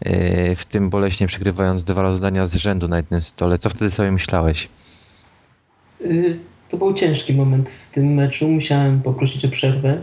e, 0.00 0.56
w 0.56 0.64
tym 0.64 0.90
boleśnie 0.90 1.26
przegrywając 1.26 1.84
dwa 1.84 2.02
rozdania 2.02 2.46
z 2.46 2.54
rzędu 2.54 2.88
na 2.88 2.96
jednym 2.96 3.22
stole. 3.22 3.58
Co 3.58 3.70
wtedy 3.70 3.90
sobie 3.90 4.12
myślałeś? 4.12 4.68
Y, 6.04 6.38
to 6.68 6.76
był 6.76 6.94
ciężki 6.94 7.34
moment 7.34 7.68
w 7.68 7.94
tym 7.94 8.14
meczu. 8.14 8.48
Musiałem 8.48 9.02
poprosić 9.02 9.44
o 9.44 9.48
przerwę. 9.48 10.02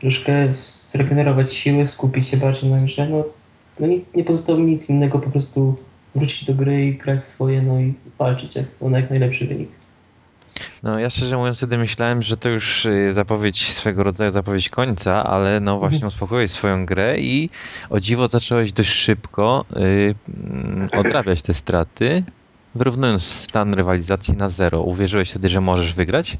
Troszkę 0.00 0.48
zregenerować 0.94 1.54
siły, 1.54 1.86
skupić 1.86 2.28
się 2.28 2.36
bardziej 2.36 2.70
na 2.70 2.80
grze. 2.80 3.08
No, 3.08 3.24
no 3.80 3.86
nie, 3.86 3.98
nie 4.14 4.24
pozostało 4.24 4.58
mi 4.58 4.72
nic 4.72 4.90
innego, 4.90 5.18
po 5.18 5.30
prostu 5.30 5.76
wrócić 6.14 6.44
do 6.44 6.54
gry 6.54 6.86
i 6.86 6.94
grać 6.94 7.24
swoje, 7.24 7.62
no 7.62 7.80
i 7.80 7.94
walczyć 8.18 8.54
jak, 8.56 8.66
o 8.80 8.90
jak 8.90 9.10
najlepszy 9.10 9.46
wynik. 9.46 9.68
No 10.82 10.98
ja 10.98 11.10
szczerze 11.10 11.36
mówiąc 11.36 11.56
wtedy 11.56 11.78
myślałem, 11.78 12.22
że 12.22 12.36
to 12.36 12.48
już 12.48 12.86
y, 12.86 13.12
zapowiedź 13.12 13.72
swego 13.72 14.02
rodzaju 14.02 14.30
zapowiedź 14.30 14.68
końca, 14.68 15.24
ale 15.24 15.60
no 15.60 15.78
właśnie 15.78 15.96
mhm. 15.96 16.08
uspokoiłeś 16.08 16.50
swoją 16.50 16.86
grę 16.86 17.20
i 17.20 17.50
o 17.90 18.00
dziwo 18.00 18.28
zacząłeś 18.28 18.72
dość 18.72 18.90
szybko 18.90 19.64
y, 19.76 20.14
mm, 20.28 20.88
odrabiać 20.96 21.42
te 21.42 21.54
straty, 21.54 22.22
wyrównując 22.74 23.22
stan 23.22 23.74
rywalizacji 23.74 24.36
na 24.36 24.48
zero. 24.48 24.82
Uwierzyłeś 24.82 25.30
wtedy, 25.30 25.48
że 25.48 25.60
możesz 25.60 25.94
wygrać? 25.94 26.38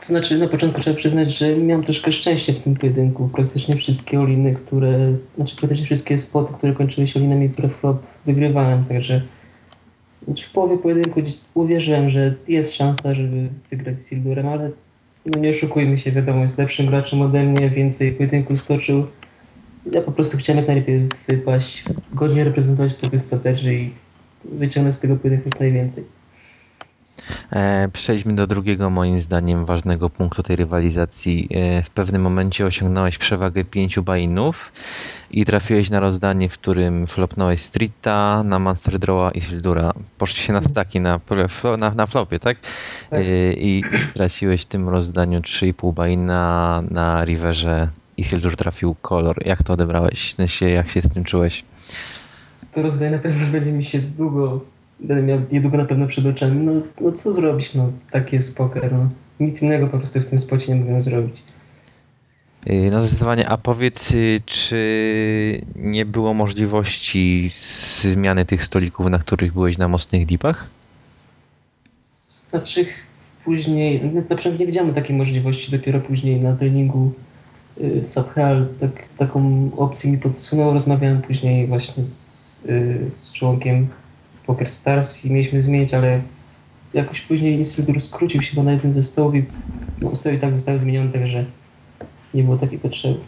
To 0.00 0.06
znaczy, 0.06 0.38
na 0.38 0.48
początku 0.48 0.80
trzeba 0.80 0.96
przyznać, 0.96 1.38
że 1.38 1.56
miałem 1.56 1.84
troszkę 1.84 2.12
szczęście 2.12 2.52
w 2.52 2.60
tym 2.60 2.74
pojedynku. 2.74 3.28
Praktycznie 3.28 3.76
wszystkie 3.76 4.20
oliny, 4.20 4.54
które, 4.54 5.12
znaczy 5.36 5.56
praktycznie 5.56 5.86
wszystkie 5.86 6.18
spoty, 6.18 6.54
które 6.54 6.72
kończyły 6.72 7.06
się 7.06 7.20
olinami 7.20 7.48
preflop, 7.48 8.02
wygrywałem, 8.26 8.84
także 8.84 9.22
w 10.28 10.52
połowie 10.52 10.78
pojedynku 10.78 11.20
uwierzyłem, 11.54 12.10
że 12.10 12.34
jest 12.48 12.74
szansa, 12.74 13.14
żeby 13.14 13.48
wygrać 13.70 13.96
z 13.96 14.08
Sildurem, 14.08 14.48
ale 14.48 14.70
no 15.26 15.40
nie 15.40 15.50
oszukujmy 15.50 15.98
się, 15.98 16.12
wiadomo, 16.12 16.42
jest 16.42 16.58
lepszym 16.58 16.86
graczem 16.86 17.22
ode 17.22 17.42
mnie, 17.42 17.70
więcej 17.70 18.12
pojedynku 18.12 18.56
stoczył. 18.56 19.06
Ja 19.92 20.02
po 20.02 20.12
prostu 20.12 20.36
chciałem 20.36 20.58
jak 20.58 20.66
najlepiej 20.66 21.08
wypaść, 21.28 21.84
godnie 22.12 22.44
reprezentować 22.44 22.94
po 22.94 23.18
strategii 23.18 23.94
i 24.44 24.58
wyciągnąć 24.58 24.96
z 24.96 25.00
tego 25.00 25.16
pojedynku 25.16 25.48
jak 25.48 25.60
najwięcej. 25.60 26.19
E, 27.52 27.88
przejdźmy 27.92 28.34
do 28.34 28.46
drugiego, 28.46 28.90
moim 28.90 29.20
zdaniem, 29.20 29.64
ważnego 29.64 30.10
punktu 30.10 30.42
tej 30.42 30.56
rywalizacji. 30.56 31.48
E, 31.50 31.82
w 31.82 31.90
pewnym 31.90 32.22
momencie 32.22 32.66
osiągnąłeś 32.66 33.18
przewagę 33.18 33.64
pięciu 33.64 34.02
bainów 34.02 34.72
i 35.30 35.44
trafiłeś 35.44 35.90
na 35.90 36.00
rozdanie, 36.00 36.48
w 36.48 36.52
którym 36.52 37.06
flopnąłeś 37.06 37.60
Streeta, 37.60 38.42
na 38.44 38.58
Monster 38.58 38.98
Drawa 38.98 39.30
i 39.30 39.40
Sildura. 39.40 39.92
Poszliście 40.18 40.52
na 40.52 40.62
staki 40.62 41.00
na, 41.00 41.20
na, 41.78 41.90
na 41.90 42.06
flopie, 42.06 42.38
tak? 42.38 42.60
tak. 42.60 43.20
E, 43.20 43.52
I 43.52 43.84
straciłeś 44.10 44.62
w 44.62 44.66
tym 44.66 44.88
rozdaniu 44.88 45.40
3,5 45.40 45.94
baina 45.94 46.82
na 46.90 47.24
Riverze 47.24 47.88
i 48.16 48.24
Sildur 48.24 48.56
trafił 48.56 48.96
kolor. 49.02 49.46
Jak 49.46 49.62
to 49.62 49.72
odebrałeś? 49.72 50.32
W 50.32 50.34
sensie, 50.34 50.70
jak 50.70 50.88
się 50.88 51.02
z 51.02 51.08
tym 51.08 51.24
czułeś? 51.24 51.64
To 52.74 52.82
rozdanie 52.82 53.10
na 53.10 53.18
pewno 53.18 53.46
będzie 53.46 53.72
mi 53.72 53.84
się 53.84 53.98
długo 53.98 54.60
będę 55.02 55.22
miał 55.22 55.40
niedługo 55.52 55.76
na 55.76 55.84
pewno 55.84 56.06
przed 56.06 56.26
oczami. 56.26 56.66
No, 56.66 56.72
no 57.00 57.12
co 57.12 57.32
zrobić, 57.32 57.74
no 57.74 57.92
taki 58.10 58.36
jest 58.36 58.56
poker, 58.56 58.92
no. 58.92 59.08
Nic 59.40 59.62
innego 59.62 59.86
po 59.86 59.98
prostu 59.98 60.20
w 60.20 60.26
tym 60.26 60.38
spocie 60.38 60.74
nie 60.74 60.84
mogę 60.84 61.02
zrobić. 61.02 61.42
Y, 62.70 62.90
no 62.92 63.02
zdecydowanie, 63.02 63.48
a 63.48 63.56
powiedz, 63.56 64.10
y, 64.10 64.40
czy 64.46 65.60
nie 65.76 66.04
było 66.06 66.34
możliwości 66.34 67.48
zmiany 67.50 68.44
tych 68.44 68.62
stolików, 68.62 69.10
na 69.10 69.18
których 69.18 69.52
byłeś 69.52 69.78
na 69.78 69.88
mocnych 69.88 70.26
dipach? 70.26 70.70
Znaczy 72.50 72.86
później, 73.44 74.04
na 74.04 74.22
początku 74.22 74.60
nie 74.60 74.66
wiedziałem 74.66 74.94
takiej 74.94 75.16
możliwości, 75.16 75.70
dopiero 75.70 76.00
później 76.00 76.40
na 76.40 76.56
treningu 76.56 77.12
y, 77.80 78.04
Subhal 78.04 78.68
tak, 78.80 78.90
taką 79.18 79.70
opcję 79.76 80.12
mi 80.12 80.18
podsunął. 80.18 80.72
Rozmawiałem 80.72 81.22
później 81.22 81.66
właśnie 81.66 82.04
z, 82.04 82.64
y, 82.68 83.10
z 83.14 83.32
członkiem 83.32 83.88
Poker 84.50 84.70
Stars 84.70 85.24
i 85.24 85.30
mieliśmy 85.30 85.62
zmienić, 85.62 85.94
ale 85.94 86.20
jakoś 86.94 87.20
później 87.20 87.54
instruktor 87.54 88.00
skrócił 88.00 88.42
się 88.42 88.62
na 88.62 88.72
jednym 88.72 88.94
ze 88.94 89.02
stołów 89.02 89.34
i 89.34 89.44
no, 90.02 90.16
stoły 90.16 90.38
tak 90.38 90.52
zostały 90.52 90.78
zmienione, 90.78 91.12
także 91.12 91.44
nie 92.34 92.42
było 92.42 92.56
takiej 92.56 92.78
potrzeby. 92.78 93.20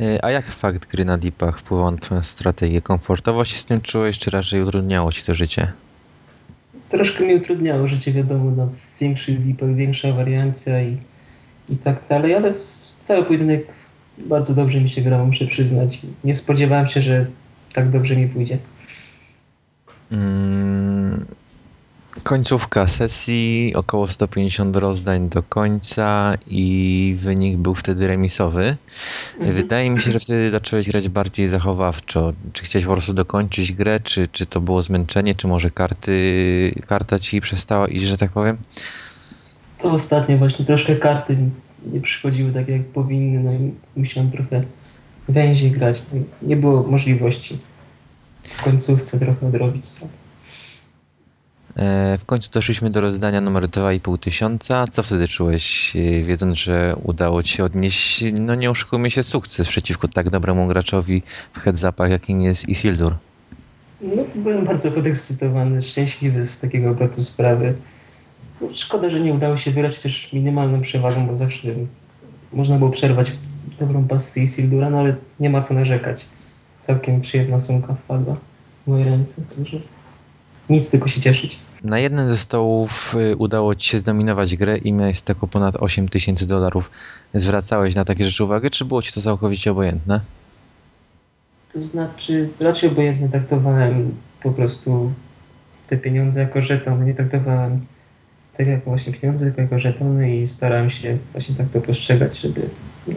E, 0.00 0.24
A 0.24 0.30
jak 0.30 0.44
fakt 0.44 0.90
gry 0.90 1.04
na 1.04 1.18
dipach 1.18 1.58
wpływał 1.58 1.90
na 1.90 1.98
twoją 1.98 2.22
strategię? 2.22 2.80
Komfortowo 2.80 3.44
się 3.44 3.56
z 3.56 3.64
tym 3.64 3.80
czułeś, 3.80 4.18
czy 4.18 4.30
raczej 4.30 4.62
utrudniało 4.62 5.12
ci 5.12 5.22
to 5.24 5.34
życie? 5.34 5.72
Troszkę 6.90 7.24
mi 7.24 7.34
utrudniało 7.34 7.88
życie, 7.88 8.12
wiadomo, 8.12 8.50
na 8.50 8.68
większych 9.00 9.46
lipach, 9.46 9.74
większa 9.74 10.12
wariancja 10.12 10.82
i, 10.82 10.96
i 11.68 11.76
tak 11.76 12.02
dalej, 12.08 12.34
ale 12.34 12.54
cały 13.00 13.24
pojedynek 13.24 13.66
bardzo 14.18 14.54
dobrze 14.54 14.80
mi 14.80 14.88
się 14.88 15.02
grało, 15.02 15.26
muszę 15.26 15.46
przyznać. 15.46 16.00
Nie 16.24 16.34
spodziewałem 16.34 16.88
się, 16.88 17.00
że 17.02 17.26
tak 17.74 17.90
dobrze 17.90 18.16
mi 18.16 18.28
pójdzie. 18.28 18.58
Mm, 20.12 21.24
końcówka 22.22 22.86
sesji, 22.86 23.72
około 23.76 24.08
150 24.08 24.76
rozdań 24.76 25.28
do 25.28 25.42
końca 25.42 26.34
i 26.46 27.14
wynik 27.18 27.56
był 27.56 27.74
wtedy 27.74 28.06
remisowy. 28.06 28.76
Mhm. 29.38 29.56
Wydaje 29.56 29.90
mi 29.90 30.00
się, 30.00 30.12
że 30.12 30.20
wtedy 30.20 30.50
zacząłeś 30.50 30.90
grać 30.90 31.08
bardziej 31.08 31.48
zachowawczo. 31.48 32.32
Czy 32.52 32.64
chciałeś 32.64 32.86
po 32.86 32.92
prostu 32.92 33.12
dokończyć 33.12 33.72
grę, 33.72 34.00
czy, 34.00 34.28
czy 34.28 34.46
to 34.46 34.60
było 34.60 34.82
zmęczenie, 34.82 35.34
czy 35.34 35.48
może 35.48 35.70
karty, 35.70 36.74
karta 36.86 37.18
ci 37.18 37.40
przestała 37.40 37.88
iść, 37.88 38.04
że 38.04 38.16
tak 38.16 38.30
powiem? 38.30 38.56
To 39.78 39.90
ostatnio 39.90 40.38
właśnie 40.38 40.64
troszkę 40.64 40.96
karty 40.96 41.36
nie 41.92 42.00
przychodziły 42.00 42.52
tak 42.52 42.68
jak 42.68 42.84
powinny, 42.84 43.42
no 43.42 43.52
i 43.52 43.72
musiałem 43.96 44.30
trochę 44.30 44.62
węziej 45.28 45.70
grać. 45.70 46.02
Nie 46.42 46.56
było 46.56 46.82
możliwości 46.82 47.58
w 48.42 48.62
końcówce 48.62 49.18
trochę 49.18 49.46
odrobić 49.46 49.86
strat. 49.86 50.10
E, 51.76 52.18
W 52.18 52.24
końcu 52.24 52.50
doszliśmy 52.50 52.90
do 52.90 53.00
rozdania 53.00 53.40
numer 53.40 53.68
2,5 53.68 54.18
tysiąca. 54.18 54.84
Co 54.90 55.02
wtedy 55.02 55.28
czułeś, 55.28 55.96
e, 55.96 56.22
wiedząc, 56.22 56.58
że 56.58 56.96
udało 57.02 57.42
ci 57.42 57.52
się 57.56 57.64
odnieść, 57.64 58.24
no 58.40 58.54
nie 58.54 58.70
oszukujmy 58.70 59.10
się, 59.10 59.22
sukces 59.22 59.68
przeciwko 59.68 60.08
tak 60.08 60.30
dobremu 60.30 60.66
graczowi 60.66 61.22
w 61.52 61.58
heads-upach, 61.60 62.10
jakim 62.10 62.40
jest 62.40 62.68
Isildur? 62.68 63.14
No, 64.00 64.22
byłem 64.34 64.64
bardzo 64.64 64.90
podekscytowany, 64.92 65.82
szczęśliwy 65.82 66.46
z 66.46 66.60
takiego 66.60 66.90
obrotu 66.90 67.22
sprawy. 67.22 67.74
No, 68.60 68.68
szkoda, 68.74 69.10
że 69.10 69.20
nie 69.20 69.34
udało 69.34 69.56
się 69.56 69.70
wygrać 69.70 69.98
też 69.98 70.32
minimalną 70.32 70.80
przewagą, 70.80 71.26
bo 71.26 71.36
zawsze 71.36 71.68
można 72.52 72.78
było 72.78 72.90
przerwać 72.90 73.32
dobrą 73.80 74.04
pasję 74.08 74.44
Isildura, 74.44 74.90
no 74.90 74.98
ale 74.98 75.16
nie 75.40 75.50
ma 75.50 75.60
co 75.60 75.74
narzekać. 75.74 76.24
Całkiem 76.82 77.20
przyjemna 77.20 77.60
sumka 77.60 77.94
wpadła 77.94 78.36
w 78.84 78.90
moje 78.90 79.04
ręce, 79.04 79.42
także 79.56 79.80
nic, 80.70 80.90
tylko 80.90 81.08
się 81.08 81.20
cieszyć. 81.20 81.58
Na 81.84 81.98
jednym 81.98 82.28
ze 82.28 82.38
stołów 82.38 83.16
y, 83.32 83.36
udało 83.36 83.74
ci 83.74 83.88
się 83.88 84.00
zdominować 84.00 84.56
grę 84.56 84.78
i 84.78 84.92
miałeś 84.92 85.22
tego 85.22 85.46
ponad 85.46 85.76
8 85.76 86.08
tysięcy 86.08 86.46
dolarów. 86.46 86.90
Zwracałeś 87.34 87.94
na 87.94 88.04
takie 88.04 88.24
rzeczy 88.24 88.44
uwagę, 88.44 88.70
czy 88.70 88.84
było 88.84 89.02
ci 89.02 89.12
to 89.12 89.20
całkowicie 89.20 89.70
obojętne? 89.70 90.20
To 91.72 91.80
znaczy, 91.80 92.48
raczej 92.60 92.90
obojętnie 92.90 93.28
traktowałem 93.28 94.14
po 94.42 94.50
prostu 94.50 95.12
te 95.88 95.96
pieniądze 95.96 96.40
jako 96.40 96.62
żeton. 96.62 97.06
Nie 97.06 97.14
traktowałem 97.14 97.80
tak 98.56 98.66
jako 98.66 98.90
właśnie 98.90 99.12
pieniądze, 99.12 99.46
tylko 99.46 99.62
jako 99.62 99.78
żetony 99.78 100.36
i 100.36 100.48
starałem 100.48 100.90
się 100.90 101.18
właśnie 101.32 101.54
tak 101.54 101.68
to 101.68 101.80
postrzegać, 101.80 102.38
żeby 102.38 102.68
no, 103.06 103.14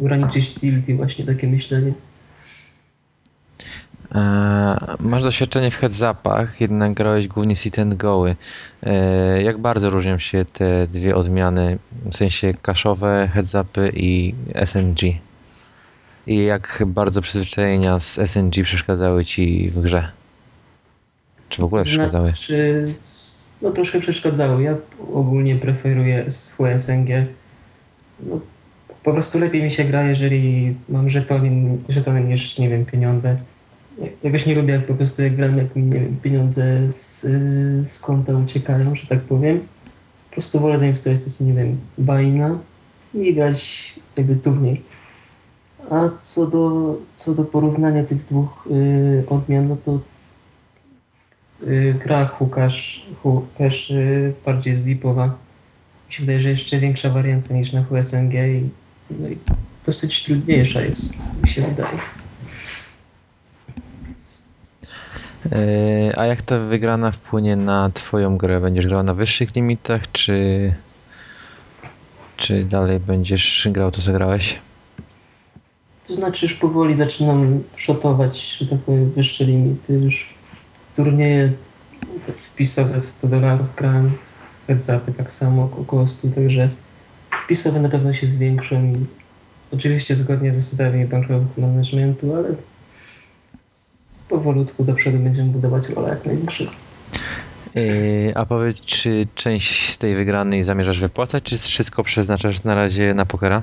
ograniczyć 0.00 0.54
tilt 0.54 0.88
i 0.88 0.94
właśnie 0.94 1.26
takie 1.26 1.46
myślenie. 1.46 1.92
Masz 5.00 5.22
doświadczenie 5.22 5.70
w 5.70 5.80
heads-upach, 5.80 6.60
jednak 6.60 6.94
grałeś 6.94 7.28
głównie 7.28 7.56
sit 7.56 7.78
and 7.78 7.94
goły. 7.94 8.36
E, 8.82 9.42
Jak 9.42 9.58
bardzo 9.58 9.90
różnią 9.90 10.18
się 10.18 10.44
te 10.52 10.86
dwie 10.86 11.16
odmiany, 11.16 11.78
w 12.04 12.16
sensie 12.16 12.54
kaszowe 12.62 13.28
heads-upy 13.34 13.90
i 13.94 14.34
SNG? 14.64 15.00
I 16.26 16.44
jak 16.44 16.82
bardzo 16.86 17.22
przyzwyczajenia 17.22 18.00
z 18.00 18.30
SNG 18.30 18.62
przeszkadzały 18.62 19.24
ci 19.24 19.70
w 19.70 19.80
grze? 19.80 20.08
Czy 21.48 21.60
w 21.62 21.64
ogóle 21.64 21.84
przeszkadzały? 21.84 22.28
Znaczy, 22.28 22.84
no 23.62 23.70
troszkę 23.70 24.00
przeszkadzały. 24.00 24.62
Ja 24.62 24.74
ogólnie 25.14 25.56
preferuję 25.56 26.32
swój 26.32 26.70
SNG. 26.80 27.26
No, 28.20 28.40
po 29.04 29.12
prostu 29.12 29.38
lepiej 29.38 29.62
mi 29.62 29.70
się 29.70 29.84
gra, 29.84 30.02
jeżeli 30.02 30.76
mam 30.88 31.10
żetony, 31.10 31.78
żetony 31.88 32.20
niż, 32.20 32.58
nie 32.58 32.68
wiem, 32.68 32.84
pieniądze. 32.86 33.36
Jakoś 34.22 34.46
nie 34.46 34.54
lubię, 34.54 34.74
jak 34.74 34.86
po 34.86 34.94
prostu 34.94 35.22
jak 35.22 35.36
gram, 35.36 35.58
jak 35.58 35.76
mi, 35.76 35.92
pieniądze 36.22 36.92
z, 36.92 37.20
z 37.90 38.00
konta 38.00 38.32
uciekają, 38.32 38.94
że 38.94 39.06
tak 39.06 39.20
powiem. 39.20 39.60
Po 40.28 40.34
prostu 40.34 40.60
wolę 40.60 40.78
zainwestować, 40.78 41.18
po 41.18 41.24
prostu, 41.24 41.44
nie 41.44 41.52
wiem, 41.52 41.76
bajna 41.98 42.58
i 43.14 43.34
grać 43.34 43.92
jakby 44.16 44.36
turniej. 44.36 44.82
A 45.90 46.08
co 46.20 46.46
do, 46.46 46.96
co 47.14 47.34
do 47.34 47.44
porównania 47.44 48.04
tych 48.04 48.24
dwóch 48.26 48.68
y, 48.70 49.24
odmian, 49.28 49.68
no 49.68 49.76
to 49.84 50.00
y, 51.66 51.94
gra 52.04 52.26
Hukasz, 52.26 53.06
Hukasz 53.22 53.90
y, 53.90 54.32
bardziej 54.46 54.78
zlipowa. 54.78 55.26
Mi 56.08 56.14
się 56.14 56.20
wydaje, 56.20 56.40
że 56.40 56.50
jeszcze 56.50 56.78
większa 56.78 57.10
wariancja 57.10 57.56
niż 57.56 57.72
na 57.72 57.84
HSMG 57.84 58.34
i, 58.34 58.68
no 59.10 59.28
i 59.28 59.36
dosyć 59.86 60.24
trudniejsza 60.24 60.80
jest, 60.80 61.12
mi 61.42 61.48
się 61.48 61.62
wydaje. 61.62 61.98
E, 65.37 65.37
A 66.16 66.26
jak 66.26 66.42
ta 66.42 66.58
wygrana 66.58 67.12
wpłynie 67.12 67.56
na 67.56 67.90
twoją 67.90 68.36
grę? 68.36 68.60
Będziesz 68.60 68.86
grał 68.86 69.02
na 69.02 69.14
wyższych 69.14 69.54
limitach, 69.54 70.12
czy, 70.12 70.74
czy 72.36 72.64
dalej 72.64 73.00
będziesz 73.00 73.68
grał 73.72 73.90
to, 73.90 74.00
co 74.00 74.12
grałeś? 74.12 74.58
To 76.06 76.14
znaczy 76.14 76.46
już 76.46 76.54
powoli 76.54 76.96
zaczynam 76.96 77.62
szotować, 77.76 78.56
że 78.58 78.66
tak 78.66 78.78
powiem, 78.78 79.10
wyższe 79.10 79.44
limity. 79.44 79.92
Już 79.92 80.34
turnieje 80.96 81.52
wpisowe 82.52 83.00
100 83.00 83.28
dolarów 83.28 83.66
grałem, 83.76 84.12
heads-upy 84.68 85.12
tak 85.16 85.32
samo, 85.32 85.70
około 85.80 86.06
100, 86.06 86.28
także 86.28 86.70
wpisowe 87.44 87.80
na 87.80 87.88
pewno 87.88 88.14
się 88.14 88.26
zwiększą. 88.26 88.92
Oczywiście 89.72 90.16
zgodnie 90.16 90.52
z 90.52 90.56
zasadami 90.56 91.06
bankowego 91.06 91.44
managementu, 91.58 92.34
ale 92.34 92.48
powolutku 94.28 94.84
do 94.84 94.94
przodu 94.94 95.18
będziemy 95.18 95.50
budować 95.50 95.88
rolę 95.88 96.08
jak 96.08 96.26
największych. 96.26 96.68
Yy, 97.74 98.32
A 98.34 98.46
powiedz, 98.46 98.80
czy 98.80 99.26
część 99.34 99.92
z 99.92 99.98
tej 99.98 100.14
wygranej 100.14 100.64
zamierzasz 100.64 101.00
wypłacać, 101.00 101.44
czy 101.44 101.58
wszystko 101.58 102.04
przeznaczasz 102.04 102.64
na 102.64 102.74
razie 102.74 103.14
na 103.14 103.26
pokera? 103.26 103.62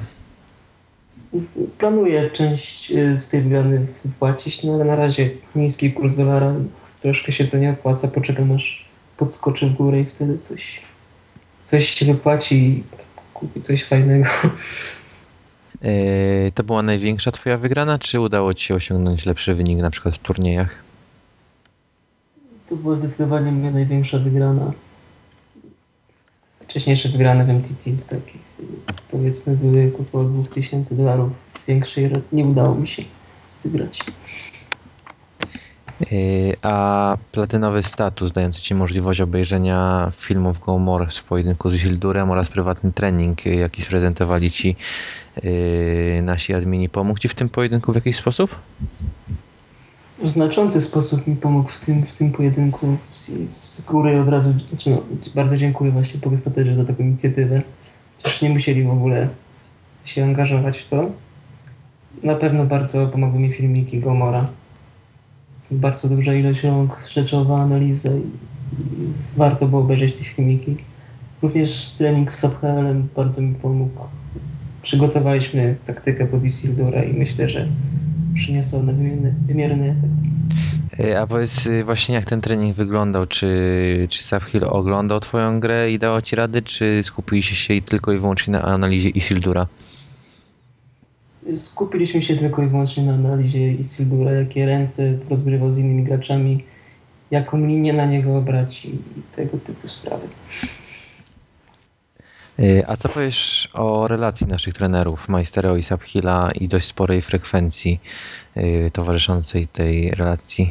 Planuję 1.77 2.29
część 2.29 2.91
y, 2.91 3.17
z 3.17 3.29
tej 3.29 3.41
wygrany 3.41 3.87
wypłacić, 4.05 4.63
no 4.63 4.73
ale 4.73 4.85
na 4.85 4.95
razie 4.95 5.29
niski 5.55 5.93
kurs 5.93 6.15
dolara, 6.15 6.53
troszkę 7.01 7.31
się 7.31 7.47
to 7.47 7.57
nie 7.57 7.71
opłaca, 7.71 8.07
poczekam 8.07 8.51
aż 8.51 8.85
podskoczy 9.17 9.67
w 9.67 9.73
górę 9.73 10.01
i 10.01 10.05
wtedy 10.05 10.37
coś, 10.37 10.81
coś 11.65 11.89
się 11.89 12.05
wypłaci 12.05 12.55
i 12.55 12.83
kupi 13.33 13.61
coś 13.61 13.83
fajnego. 13.83 14.29
Yy, 15.81 16.51
To 16.55 16.63
była 16.63 16.83
największa 16.83 17.31
twoja 17.31 17.57
wygrana, 17.57 17.99
czy 17.99 18.19
udało 18.19 18.53
ci 18.53 18.65
się 18.65 18.75
osiągnąć 18.75 19.25
lepszy 19.25 19.53
wynik 19.53 19.79
na 19.79 19.89
przykład 19.89 20.15
w 20.15 20.19
turniejach? 20.19 20.83
To 22.69 22.75
była 22.75 22.95
zdecydowanie 22.95 23.51
moja 23.51 23.71
największa 23.71 24.19
wygrana. 24.19 24.71
Wcześniejsze 26.63 27.09
wygrane 27.09 27.45
w 27.45 27.49
MTT, 27.49 27.91
takich 28.09 28.41
powiedzmy 29.11 29.57
były 29.57 29.91
około 30.01 30.23
2000 30.23 30.95
dolarów 30.95 31.31
większej, 31.67 32.09
nie 32.31 32.45
udało 32.45 32.75
mi 32.75 32.87
się 32.87 33.03
wygrać. 33.63 33.99
Yy, 36.01 36.55
A 36.61 37.17
platynowy 37.31 37.83
status 37.83 38.31
dający 38.31 38.61
ci 38.61 38.75
możliwość 38.75 39.21
obejrzenia 39.21 40.09
filmów 40.15 40.59
Go 40.59 40.77
More 40.77 41.07
w 41.07 41.23
pojedynku 41.23 41.69
z 41.69 41.73
Isildurem 41.73 42.31
oraz 42.31 42.49
prywatny 42.49 42.91
trening, 42.91 43.45
yy, 43.45 43.55
jaki 43.55 43.81
sprezentowali 43.81 44.51
ci 44.51 44.75
yy, 45.43 46.21
nasi 46.21 46.53
admini, 46.53 46.89
pomógł 46.89 47.19
ci 47.19 47.29
w 47.29 47.35
tym 47.35 47.49
pojedynku 47.49 47.91
w 47.91 47.95
jakiś 47.95 48.15
sposób? 48.15 48.55
W 50.23 50.29
znaczący 50.29 50.81
sposób 50.81 51.27
mi 51.27 51.35
pomógł 51.35 51.69
w 51.69 51.79
tym, 51.85 52.03
w 52.03 52.13
tym 52.13 52.31
pojedynku 52.31 52.97
z, 53.45 53.81
góry 53.81 54.21
od 54.21 54.29
razu, 54.29 54.53
znaczy 54.69 54.89
no, 54.89 55.01
bardzo 55.35 55.57
dziękuję 55.57 55.91
właśnie 55.91 56.19
Pogestaterze 56.19 56.75
za 56.75 56.85
taką 56.85 57.03
inicjatywę. 57.03 57.61
Przecież 58.17 58.41
nie 58.41 58.49
musieli 58.49 58.83
w 58.83 58.89
ogóle 58.89 59.27
się 60.05 60.23
angażować 60.23 60.77
w 60.77 60.89
to. 60.89 61.11
Na 62.23 62.35
pewno 62.35 62.65
bardzo 62.65 63.07
pomogły 63.07 63.39
mi 63.39 63.53
filmiki 63.53 63.99
Gomora. 63.99 64.47
Bardzo 65.71 66.09
duża 66.09 66.33
ilość 66.33 66.63
rąk, 66.63 66.97
rzeczowa 67.13 67.61
analiza 67.61 68.09
i 68.09 68.21
warto 69.37 69.67
było 69.67 69.81
obejrzeć 69.81 70.15
te 70.15 70.23
filmiki. 70.23 70.77
Również 71.41 71.95
trening 71.97 72.31
z 72.31 72.39
Sobhelem 72.39 73.07
bardzo 73.15 73.41
mi 73.41 73.55
pomógł. 73.55 73.99
Przygotowaliśmy 74.81 75.75
taktykę 75.87 76.25
pod 76.25 76.43
Isildura 76.43 77.03
i 77.03 77.13
myślę, 77.13 77.49
że 77.49 77.67
przyniosło 78.33 78.79
ona 78.79 78.93
wymierny, 78.93 79.33
wymierny 79.47 79.89
efekt. 79.89 80.35
Y, 80.99 81.19
A 81.19 81.27
powiedz 81.27 81.65
y, 81.65 81.83
właśnie 81.83 82.15
jak 82.15 82.25
ten 82.25 82.41
trening 82.41 82.75
wyglądał, 82.75 83.25
czy, 83.25 84.07
czy 84.09 84.23
Subhill 84.23 84.63
oglądał 84.63 85.19
twoją 85.19 85.59
grę 85.59 85.91
i 85.91 85.99
dał 85.99 86.21
ci 86.21 86.35
rady, 86.35 86.61
czy 86.61 87.03
skupiliście 87.03 87.55
się 87.55 87.81
tylko 87.81 88.11
i 88.11 88.17
wyłącznie 88.17 88.51
na 88.51 88.61
analizie 88.61 89.09
Isildura? 89.09 89.67
Skupiliśmy 91.57 92.21
się 92.21 92.35
tylko 92.35 92.63
i 92.63 92.67
wyłącznie 92.67 93.03
na 93.03 93.13
analizie 93.13 93.71
Isildura, 93.71 94.31
jakie 94.31 94.65
ręce 94.65 95.17
rozgrywał 95.29 95.71
z 95.71 95.77
innymi 95.77 96.03
graczami, 96.03 96.63
jaką 97.31 97.65
linię 97.65 97.93
na 97.93 98.05
niego 98.05 98.37
obrać 98.37 98.85
i 98.85 98.97
tego 99.35 99.57
typu 99.57 99.87
sprawy. 99.87 100.27
Y, 102.59 102.83
A 102.87 102.97
co 102.97 103.09
powiesz 103.09 103.69
o 103.73 104.07
relacji 104.07 104.47
naszych 104.47 104.73
trenerów, 104.73 105.29
Majstero 105.29 105.77
i 105.77 105.83
Subhilla 105.83 106.49
i 106.55 106.67
dość 106.67 106.87
sporej 106.87 107.21
frekwencji 107.21 107.99
y, 108.57 108.91
towarzyszącej 108.93 109.67
tej 109.67 110.11
relacji? 110.11 110.69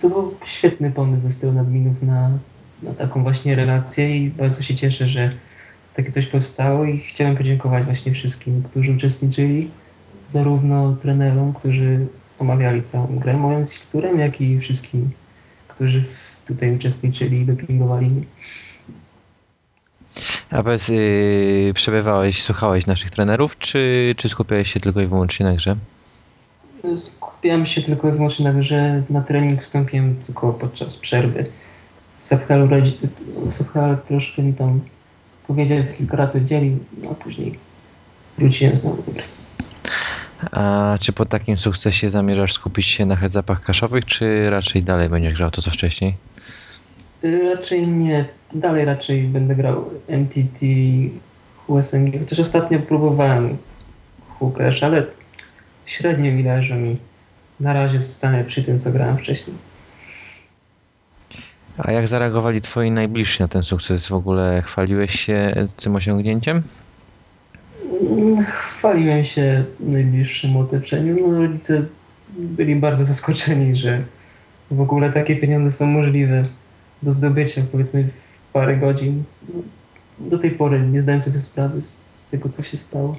To 0.00 0.08
był 0.08 0.34
świetny 0.44 0.90
pomysł 0.90 1.22
ze 1.22 1.30
strony 1.30 1.60
adminów 1.60 2.02
na, 2.02 2.30
na 2.82 2.94
taką 2.94 3.22
właśnie 3.22 3.54
relację 3.54 4.16
i 4.16 4.30
bardzo 4.30 4.62
się 4.62 4.76
cieszę, 4.76 5.08
że 5.08 5.30
takie 5.96 6.10
coś 6.10 6.26
powstało 6.26 6.84
i 6.84 6.98
chciałem 6.98 7.36
podziękować 7.36 7.84
właśnie 7.84 8.12
wszystkim, 8.12 8.62
którzy 8.62 8.92
uczestniczyli, 8.92 9.70
zarówno 10.28 10.96
trenerom, 11.02 11.52
którzy 11.54 12.06
omawiali 12.38 12.82
całą 12.82 13.06
grę 13.06 13.36
moją 13.36 13.66
z 13.66 13.74
Ilturem, 13.74 14.18
jak 14.18 14.40
i 14.40 14.60
wszystkim, 14.60 15.10
którzy 15.68 16.04
tutaj 16.46 16.74
uczestniczyli 16.74 17.40
i 17.40 17.46
dopingowali 17.46 18.06
mnie. 18.06 18.22
A 20.50 20.62
powiedz, 20.62 20.88
yy, 20.88 21.72
przebywałeś, 21.74 22.42
słuchałeś 22.42 22.86
naszych 22.86 23.10
trenerów, 23.10 23.58
czy, 23.58 24.14
czy 24.16 24.28
skupiałeś 24.28 24.72
się 24.72 24.80
tylko 24.80 25.00
i 25.00 25.06
wyłącznie 25.06 25.46
na 25.46 25.54
grze? 25.54 25.76
Skupiałem 26.96 27.66
się 27.66 27.82
tylko 27.82 28.08
i 28.08 28.12
wyłącznie 28.12 28.44
na 28.44 28.52
grze, 28.52 29.02
na 29.10 29.20
trening 29.20 29.62
wstąpiłem 29.62 30.16
tylko 30.26 30.52
podczas 30.52 30.96
przerwy. 30.96 31.46
Sabhal 32.20 32.68
troszkę 34.08 34.42
mi 34.42 34.54
tam 34.54 34.80
powiedział, 35.46 35.78
kilka 35.98 36.16
razy 36.16 36.38
udzielił, 36.38 36.78
no 37.02 37.10
a 37.10 37.14
później 37.14 37.58
wróciłem 38.38 38.76
znowu 38.76 39.02
do 39.02 39.12
gry. 39.12 39.22
A 40.52 40.94
czy 41.00 41.12
po 41.12 41.26
takim 41.26 41.58
sukcesie 41.58 42.10
zamierzasz 42.10 42.52
skupić 42.52 42.86
się 42.86 43.06
na 43.06 43.16
headzapach 43.16 43.62
kaszowych, 43.62 44.04
czy 44.04 44.50
raczej 44.50 44.82
dalej 44.82 45.08
będziesz 45.08 45.34
grał 45.34 45.50
to 45.50 45.62
co 45.62 45.70
wcześniej? 45.70 46.14
Y, 47.24 47.54
Raczej 47.54 47.88
nie, 47.88 48.24
dalej 48.52 48.84
raczej 48.84 49.22
będę 49.22 49.54
grał 49.54 49.90
MTT, 50.08 50.66
USMG, 51.66 52.18
chociaż 52.20 52.38
ostatnio 52.38 52.78
próbowałem 52.78 53.56
Hookers, 54.38 54.82
ale 54.82 55.06
średnio 55.86 56.32
mi 56.32 56.42
leży 56.42 56.74
mi. 56.74 56.96
Na 57.60 57.72
razie 57.72 58.00
zostanę 58.00 58.44
przy 58.44 58.62
tym, 58.62 58.80
co 58.80 58.90
grałem 58.92 59.18
wcześniej. 59.18 59.56
A 61.78 61.92
jak 61.92 62.08
zareagowali 62.08 62.60
twoi 62.60 62.90
najbliżsi 62.90 63.42
na 63.42 63.48
ten 63.48 63.62
sukces? 63.62 64.08
W 64.08 64.12
ogóle 64.12 64.62
chwaliłeś 64.62 65.20
się 65.20 65.66
tym 65.76 65.96
osiągnięciem? 65.96 66.62
Chwaliłem 68.46 69.24
się 69.24 69.64
najbliższym 69.80 70.56
otoczeniu. 70.56 71.28
No, 71.28 71.38
rodzice 71.38 71.82
byli 72.38 72.76
bardzo 72.76 73.04
zaskoczeni, 73.04 73.76
że 73.76 74.02
w 74.70 74.80
ogóle 74.80 75.12
takie 75.12 75.36
pieniądze 75.36 75.76
są 75.76 75.86
możliwe 75.86 76.44
do 77.02 77.12
zdobycia, 77.12 77.62
powiedzmy, 77.72 78.08
w 78.48 78.52
parę 78.52 78.76
godzin. 78.76 79.24
No, 79.48 79.60
Do 80.20 80.38
tej 80.38 80.50
pory 80.50 80.80
nie 80.80 81.00
zdałem 81.00 81.22
sobie 81.22 81.40
sprawy 81.40 81.82
z, 81.82 82.02
z 82.14 82.26
tego, 82.26 82.48
co 82.48 82.62
się 82.62 82.78
stało. 82.78 83.16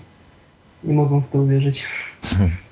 Nie 0.84 0.94
mogą 0.94 1.22
w 1.22 1.30
to 1.30 1.38
uwierzyć. 1.38 1.84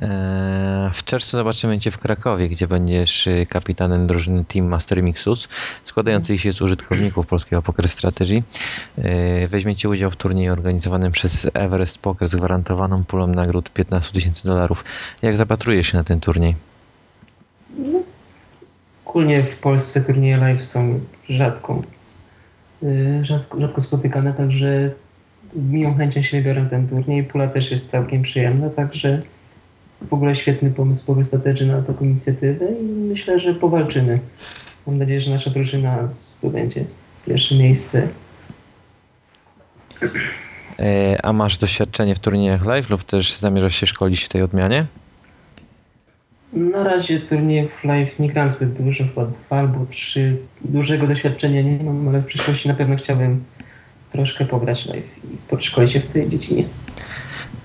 Eee, 0.00 0.90
W 0.92 1.04
czerwcu 1.04 1.36
zobaczymy 1.36 1.78
Cię 1.78 1.90
w 1.90 1.98
Krakowie, 1.98 2.48
gdzie 2.48 2.66
będziesz 2.68 3.26
y, 3.26 3.46
kapitanem 3.50 4.06
drużyny 4.06 4.44
Team 4.44 4.66
Master 4.66 5.02
Mixus, 5.02 5.48
składającej 5.82 6.38
się 6.38 6.52
z 6.52 6.62
użytkowników 6.62 7.26
polskiego 7.26 7.62
Poker 7.62 7.88
Strategy. 7.88 8.42
Eee, 8.98 9.46
Weźmiecie 9.46 9.88
udział 9.88 10.10
w 10.10 10.16
turnieju 10.16 10.52
organizowanym 10.52 11.12
przez 11.12 11.50
Everest 11.54 11.98
Poker 12.02 12.28
z 12.28 12.36
gwarantowaną 12.36 13.04
pulą 13.04 13.26
nagród 13.26 13.70
15 13.70 14.12
tysięcy 14.12 14.48
dolarów. 14.48 14.84
Jak 15.22 15.36
zapatrujesz 15.36 15.86
się 15.86 15.98
na 15.98 16.04
ten 16.04 16.20
turniej? 16.20 16.54
Ogólnie 19.06 19.44
w 19.44 19.56
Polsce 19.56 20.00
turnieje 20.00 20.36
live 20.36 20.64
są 20.64 21.00
rzadką, 21.28 21.82
yy, 22.82 23.24
rzadko, 23.24 23.60
rzadko 23.60 23.80
spotykane, 23.80 24.32
także 24.32 24.90
miłą 25.56 25.96
chęcią 25.96 26.22
się 26.22 26.36
wybiorę 26.36 26.66
ten 26.70 26.88
turniej. 26.88 27.24
Pula 27.24 27.48
też 27.48 27.70
jest 27.70 27.90
całkiem 27.90 28.22
przyjemna, 28.22 28.70
także 28.70 29.22
w 30.10 30.12
ogóle 30.12 30.34
świetny 30.34 30.70
pomysł 30.70 31.06
Power 31.06 31.24
Strategy 31.24 31.66
na 31.66 31.82
taką 31.82 32.04
inicjatywę 32.04 32.66
i 32.80 32.84
myślę, 32.84 33.40
że 33.40 33.54
powalczymy. 33.54 34.20
Mam 34.86 34.98
nadzieję, 34.98 35.20
że 35.20 35.30
nasza 35.30 35.50
drużyna 35.50 36.08
zdobędzie 36.10 36.84
pierwsze 37.26 37.54
miejsce. 37.54 38.08
Eee, 40.78 41.16
A 41.22 41.32
masz 41.32 41.58
doświadczenie 41.58 42.14
w 42.14 42.18
turniejach 42.18 42.64
live 42.64 42.90
lub 42.90 43.04
też 43.04 43.36
zamierzasz 43.36 43.76
się 43.76 43.86
szkolić 43.86 44.24
w 44.24 44.28
tej 44.28 44.42
odmianie? 44.42 44.86
Na 46.52 46.84
razie 46.84 47.20
turniejów 47.20 47.84
live 47.84 48.18
nie 48.18 48.28
gram 48.28 48.50
zbyt 48.50 48.72
dużo, 48.72 49.04
chyba 49.04 49.26
dwa 49.26 49.58
albo 49.58 49.86
trzy. 49.86 50.36
Dużego 50.60 51.06
doświadczenia 51.06 51.62
nie 51.62 51.84
mam, 51.84 52.08
ale 52.08 52.20
w 52.20 52.26
przyszłości 52.26 52.68
na 52.68 52.74
pewno 52.74 52.96
chciałbym 52.96 53.44
troszkę 54.12 54.44
pograć 54.44 54.86
live 54.86 55.24
i 55.24 55.36
podszkolić 55.48 55.92
się 55.92 56.00
w 56.00 56.06
tej 56.06 56.28
dziedzinie. 56.28 56.64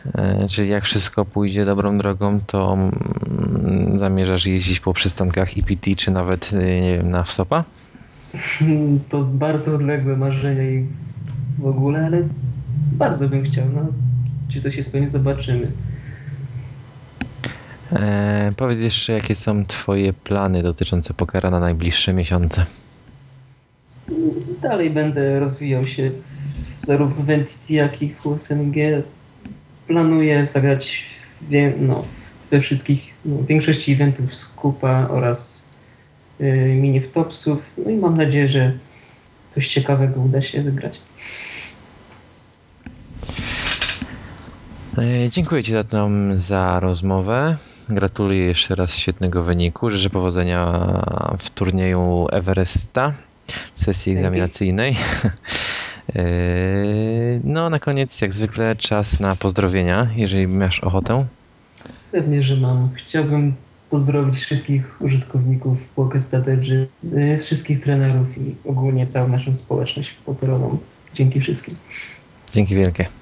E, 0.05 0.47
Czyli 0.47 0.69
jak 0.69 0.83
wszystko 0.83 1.25
pójdzie 1.25 1.65
dobrą 1.65 1.97
drogą, 1.97 2.39
to 2.47 2.73
mm, 2.73 3.99
zamierzasz 3.99 4.45
jeździć 4.45 4.79
po 4.79 4.93
przystankach 4.93 5.49
EPT, 5.57 5.95
czy 5.97 6.11
nawet 6.11 6.53
y, 6.53 6.81
nie 6.81 6.97
wiem, 6.97 7.09
na 7.09 7.23
wsopa? 7.23 7.63
To 9.09 9.23
bardzo 9.23 9.75
odległe 9.75 10.17
marzenia 10.17 10.69
i 10.69 10.85
w 11.59 11.65
ogóle, 11.65 12.05
ale 12.05 12.23
bardzo 12.91 13.29
bym 13.29 13.43
chciał. 13.43 13.65
No, 13.75 13.81
czy 14.49 14.61
to 14.61 14.71
się 14.71 14.83
spełni, 14.83 15.09
zobaczymy. 15.09 15.71
E, 17.91 18.49
powiedz 18.57 18.79
jeszcze, 18.79 19.13
jakie 19.13 19.35
są 19.35 19.65
twoje 19.65 20.13
plany 20.13 20.63
dotyczące 20.63 21.13
pokera 21.13 21.49
na 21.49 21.59
najbliższe 21.59 22.13
miesiące? 22.13 22.65
Dalej 24.61 24.89
będę 24.89 25.39
rozwijał 25.39 25.83
się 25.83 26.11
zarówno 26.83 27.23
w 27.23 27.29
NTT, 27.29 27.69
jak 27.69 28.01
i 28.01 28.13
w 28.13 28.25
USMG. 28.25 28.75
Planuję 29.89 30.45
zagrać 30.45 31.03
wie, 31.41 31.73
no, 31.79 32.03
we 32.51 32.61
wszystkich, 32.61 33.13
no, 33.25 33.43
większości 33.43 33.93
eventów 33.93 34.35
z 34.35 34.45
Kupa 34.45 35.07
oraz 35.09 35.65
y, 36.41 36.77
mini 36.81 37.01
topsów. 37.01 37.59
No 37.77 37.91
i 37.91 37.95
mam 37.95 38.17
nadzieję, 38.17 38.49
że 38.49 38.73
coś 39.49 39.67
ciekawego 39.67 40.21
uda 40.21 40.41
się 40.41 40.61
wygrać. 40.61 40.99
E, 44.97 45.29
dziękuję 45.29 45.63
Ci 45.63 45.71
za 45.71 45.83
tą 45.83 46.09
za 46.37 46.79
rozmowę. 46.79 47.57
Gratuluję 47.89 48.45
jeszcze 48.45 48.75
raz 48.75 48.95
świetnego 48.95 49.43
wyniku. 49.43 49.89
Życzę 49.89 50.09
powodzenia 50.09 50.83
w 51.39 51.49
turnieju 51.49 52.27
Everesta, 52.31 53.13
w 53.75 53.79
sesji 53.79 54.05
Dzięki. 54.11 54.19
egzaminacyjnej. 54.19 54.91
E, 55.25 55.29
No, 57.43 57.69
na 57.69 57.79
koniec, 57.79 58.21
jak 58.21 58.33
zwykle, 58.33 58.75
czas 58.75 59.19
na 59.19 59.35
pozdrowienia, 59.35 60.07
jeżeli 60.15 60.47
masz 60.47 60.79
ochotę. 60.79 61.25
Pewnie, 62.11 62.43
że 62.43 62.55
mam. 62.55 62.89
Chciałbym 62.95 63.53
pozdrowić 63.89 64.39
wszystkich 64.39 65.01
użytkowników 65.01 65.77
Poker 65.95 66.21
Strategy, 66.21 66.87
y, 67.13 67.39
wszystkich 67.43 67.83
trenerów 67.83 68.37
i 68.37 68.55
ogólnie 68.65 69.07
całą 69.07 69.27
naszą 69.27 69.55
społeczność 69.55 70.11
pokerową. 70.25 70.77
Dzięki 71.13 71.41
wszystkim. 71.41 71.75
Dzięki 72.51 72.75
wielkie. 72.75 73.18